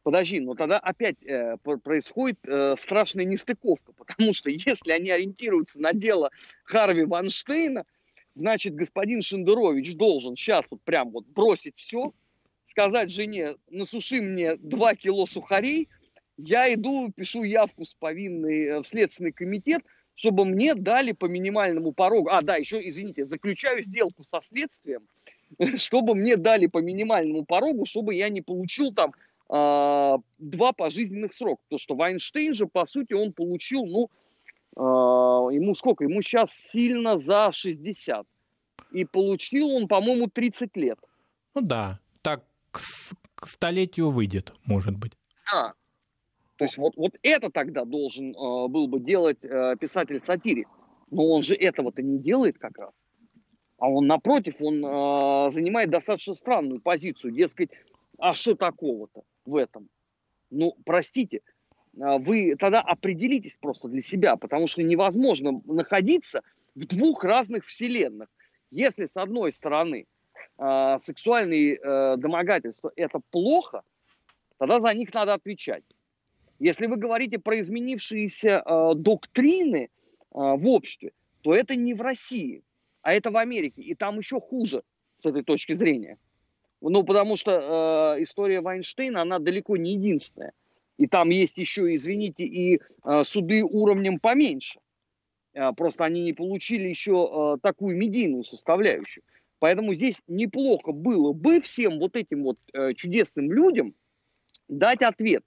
Подожди, 0.04 0.38
но 0.38 0.54
тогда 0.54 0.78
опять 0.78 1.16
э, 1.24 1.56
происходит 1.82 2.38
э, 2.46 2.74
страшная 2.76 3.24
нестыковка, 3.24 3.94
потому 3.94 4.34
что 4.34 4.50
если 4.50 4.92
они 4.92 5.10
ориентируются 5.10 5.80
на 5.80 5.94
дело 5.94 6.30
Харви 6.64 7.04
Ванштейна, 7.04 7.86
значит, 8.34 8.74
господин 8.74 9.22
Шендерович 9.22 9.96
должен 9.96 10.36
сейчас 10.36 10.66
вот 10.70 10.82
прям 10.82 11.10
вот 11.10 11.26
бросить 11.26 11.78
все, 11.78 12.12
сказать 12.68 13.10
жене, 13.10 13.56
насуши 13.70 14.20
мне 14.20 14.56
2 14.56 14.94
кило 14.96 15.24
сухарей, 15.24 15.88
я 16.36 16.72
иду, 16.74 17.10
пишу 17.10 17.42
явку 17.42 17.86
с 17.86 17.94
повинной 17.94 18.64
э, 18.64 18.80
в 18.82 18.86
Следственный 18.86 19.32
комитет, 19.32 19.80
чтобы 20.14 20.44
мне 20.44 20.74
дали 20.74 21.12
по 21.12 21.24
минимальному 21.24 21.92
порогу. 21.92 22.28
А, 22.28 22.42
да, 22.42 22.56
еще, 22.56 22.86
извините, 22.86 23.24
заключаю 23.24 23.82
сделку 23.82 24.22
со 24.22 24.42
следствием, 24.42 25.08
чтобы 25.76 26.14
мне 26.14 26.36
дали 26.36 26.66
по 26.66 26.82
минимальному 26.82 27.46
порогу, 27.46 27.86
чтобы 27.86 28.14
я 28.14 28.28
не 28.28 28.42
получил 28.42 28.92
там 28.92 29.14
два 29.48 30.72
пожизненных 30.72 31.34
срока. 31.34 31.62
Потому 31.64 31.78
что 31.78 31.94
Вайнштейн 31.94 32.54
же, 32.54 32.66
по 32.66 32.86
сути, 32.86 33.12
он 33.12 33.32
получил, 33.32 33.84
ну, 33.84 34.10
а, 34.76 35.50
ему 35.50 35.74
сколько? 35.74 36.04
Ему 36.04 36.20
сейчас 36.22 36.52
сильно 36.52 37.16
за 37.16 37.50
60. 37.52 38.26
И 38.92 39.04
получил 39.04 39.70
он, 39.70 39.88
по-моему, 39.88 40.28
30 40.28 40.76
лет. 40.76 40.98
Ну 41.54 41.60
да, 41.62 42.00
так 42.22 42.44
к, 42.70 42.80
к 43.34 43.46
столетию 43.48 44.10
выйдет, 44.10 44.52
может 44.64 44.96
быть. 44.96 45.12
Да. 45.52 45.74
То 46.56 46.64
есть 46.64 46.78
вот, 46.78 46.96
вот 46.96 47.16
это 47.22 47.50
тогда 47.50 47.84
должен 47.84 48.30
э, 48.30 48.68
был 48.68 48.86
бы 48.86 49.00
делать 49.00 49.44
э, 49.44 49.76
писатель-сатирик. 49.78 50.68
Но 51.10 51.26
он 51.26 51.42
же 51.42 51.54
этого-то 51.54 52.02
не 52.02 52.18
делает 52.18 52.58
как 52.58 52.78
раз. 52.78 52.94
А 53.78 53.88
он, 53.88 54.06
напротив, 54.06 54.56
он 54.60 54.84
э, 54.84 55.50
занимает 55.50 55.90
достаточно 55.90 56.34
странную 56.34 56.80
позицию. 56.80 57.32
Дескать, 57.32 57.70
а 58.18 58.32
что 58.32 58.54
такого-то? 58.54 59.22
В 59.44 59.56
этом. 59.56 59.88
Ну, 60.50 60.76
простите, 60.84 61.40
а, 62.00 62.18
вы 62.18 62.56
тогда 62.56 62.80
определитесь 62.80 63.56
просто 63.60 63.88
для 63.88 64.00
себя, 64.00 64.36
потому 64.36 64.66
что 64.66 64.82
невозможно 64.82 65.60
находиться 65.64 66.42
в 66.74 66.86
двух 66.86 67.24
разных 67.24 67.64
вселенных. 67.64 68.28
Если 68.70 69.06
с 69.06 69.16
одной 69.16 69.52
стороны 69.52 70.06
э, 70.58 70.96
сексуальные 70.98 71.76
э, 71.76 72.16
домогательства 72.16 72.90
это 72.96 73.20
плохо, 73.30 73.82
тогда 74.58 74.80
за 74.80 74.92
них 74.94 75.14
надо 75.14 75.34
отвечать. 75.34 75.84
Если 76.58 76.86
вы 76.86 76.96
говорите 76.96 77.38
про 77.38 77.60
изменившиеся 77.60 78.62
э, 78.64 78.94
доктрины 78.96 79.84
э, 79.84 79.88
в 80.32 80.68
обществе, 80.68 81.12
то 81.42 81.54
это 81.54 81.76
не 81.76 81.94
в 81.94 82.02
России, 82.02 82.64
а 83.02 83.12
это 83.12 83.30
в 83.30 83.36
Америке, 83.36 83.82
и 83.82 83.94
там 83.94 84.18
еще 84.18 84.40
хуже 84.40 84.82
с 85.16 85.26
этой 85.26 85.44
точки 85.44 85.72
зрения. 85.72 86.18
Ну, 86.90 87.02
потому 87.02 87.36
что 87.36 88.16
э, 88.16 88.22
история 88.22 88.60
Вайнштейна, 88.60 89.22
она 89.22 89.38
далеко 89.38 89.76
не 89.76 89.94
единственная. 89.94 90.52
И 90.98 91.06
там 91.06 91.30
есть 91.30 91.58
еще, 91.58 91.92
извините, 91.94 92.44
и 92.44 92.80
э, 93.04 93.24
суды 93.24 93.64
уровнем 93.64 94.20
поменьше. 94.20 94.80
Э, 95.54 95.72
просто 95.72 96.04
они 96.04 96.22
не 96.22 96.32
получили 96.32 96.88
еще 96.88 97.56
э, 97.56 97.58
такую 97.62 97.96
медийную 97.96 98.44
составляющую. 98.44 99.24
Поэтому 99.60 99.94
здесь 99.94 100.20
неплохо 100.26 100.92
было 100.92 101.32
бы 101.32 101.60
всем 101.60 101.98
вот 101.98 102.16
этим 102.16 102.42
вот 102.42 102.58
э, 102.72 102.92
чудесным 102.94 103.50
людям 103.50 103.94
дать 104.68 105.02
ответ. 105.02 105.42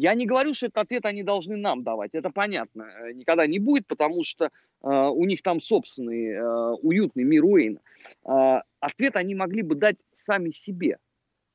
Я 0.00 0.14
не 0.14 0.26
говорю, 0.26 0.54
что 0.54 0.66
этот 0.66 0.78
ответ 0.78 1.06
они 1.06 1.24
должны 1.24 1.56
нам 1.56 1.82
давать, 1.82 2.10
это 2.12 2.30
понятно, 2.30 2.84
э, 2.84 3.12
никогда 3.14 3.48
не 3.48 3.58
будет, 3.58 3.84
потому 3.88 4.22
что 4.22 4.44
э, 4.44 4.48
у 4.88 5.24
них 5.24 5.42
там 5.42 5.60
собственный 5.60 6.34
э, 6.34 6.72
уютный 6.82 7.24
мир 7.24 7.44
Уэйна. 7.44 7.80
Э, 8.24 8.60
ответ 8.78 9.16
они 9.16 9.34
могли 9.34 9.62
бы 9.62 9.74
дать 9.74 9.96
сами 10.14 10.52
себе, 10.52 10.98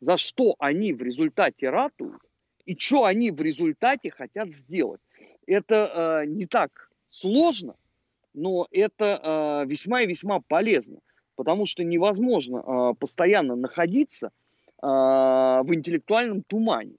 за 0.02 0.18
что 0.18 0.56
они 0.60 0.91
в 0.91 1.02
результате 1.02 1.70
ратуют 1.70 2.22
и 2.66 2.76
что 2.78 3.06
они 3.06 3.32
в 3.32 3.41
результате 3.41 4.12
хотят 4.12 4.50
сделать. 4.52 5.00
Это 5.48 6.24
э, 6.24 6.26
не 6.26 6.46
так 6.46 6.91
сложно, 7.08 7.76
но 8.34 8.68
это 8.72 9.64
э, 9.64 9.70
весьма 9.70 10.02
и 10.02 10.06
весьма 10.06 10.41
полезно, 10.41 11.00
потому 11.38 11.66
что 11.66 11.86
невозможно 11.86 12.58
э, 12.58 12.94
постоянно 13.00 13.56
находиться 13.56 14.28
э, 14.28 14.86
в 14.86 15.68
интеллектуальном 15.70 16.44
тумане. 16.44 16.98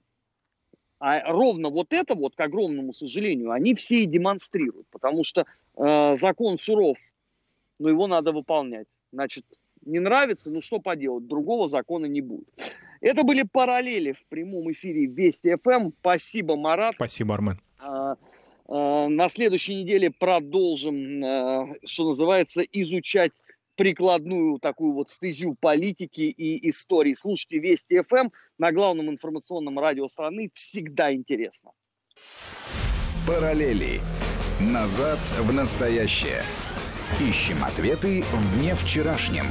А 1.07 1.21
ровно 1.31 1.69
вот 1.69 1.93
это 1.93 2.15
вот, 2.15 2.35
к 2.35 2.39
огромному 2.41 2.91
сожалению, 2.91 3.51
они 3.51 3.75
все 3.75 4.01
и 4.01 4.05
демонстрируют, 4.07 4.87
потому 4.89 5.23
что 5.23 5.45
э, 5.77 6.15
закон 6.15 6.57
суров, 6.57 6.97
но 7.77 7.89
его 7.89 8.07
надо 8.07 8.31
выполнять. 8.31 8.87
Значит, 9.13 9.45
не 9.85 9.99
нравится, 9.99 10.49
ну 10.49 10.61
что 10.61 10.79
поделать, 10.79 11.27
другого 11.27 11.67
закона 11.67 12.07
не 12.07 12.21
будет. 12.21 12.49
Это 13.01 13.21
были 13.21 13.43
параллели 13.43 14.13
в 14.13 14.25
прямом 14.29 14.71
эфире 14.71 15.05
Вести 15.05 15.55
ФМ. 15.61 15.91
Спасибо, 15.99 16.55
Марат. 16.55 16.95
Спасибо, 16.95 17.35
Армен. 17.35 17.59
А, 17.77 18.15
а, 18.67 19.07
на 19.07 19.29
следующей 19.29 19.75
неделе 19.75 20.09
продолжим, 20.09 21.23
а, 21.23 21.67
что 21.83 22.07
называется, 22.09 22.63
изучать 22.63 23.43
прикладную 23.75 24.59
такую 24.59 24.93
вот 24.93 25.09
стезю 25.09 25.55
политики 25.59 26.21
и 26.21 26.69
истории. 26.69 27.13
Слушайте 27.13 27.59
Вести 27.59 28.01
ФМ 28.01 28.15
эм 28.15 28.31
на 28.57 28.71
главном 28.71 29.09
информационном 29.09 29.79
радио 29.79 30.07
страны. 30.07 30.49
Всегда 30.53 31.13
интересно. 31.13 31.71
Параллели. 33.27 34.01
Назад 34.59 35.19
в 35.39 35.53
настоящее. 35.53 36.43
Ищем 37.19 37.63
ответы 37.63 38.23
в 38.23 38.57
дне 38.57 38.75
вчерашнем. 38.75 39.45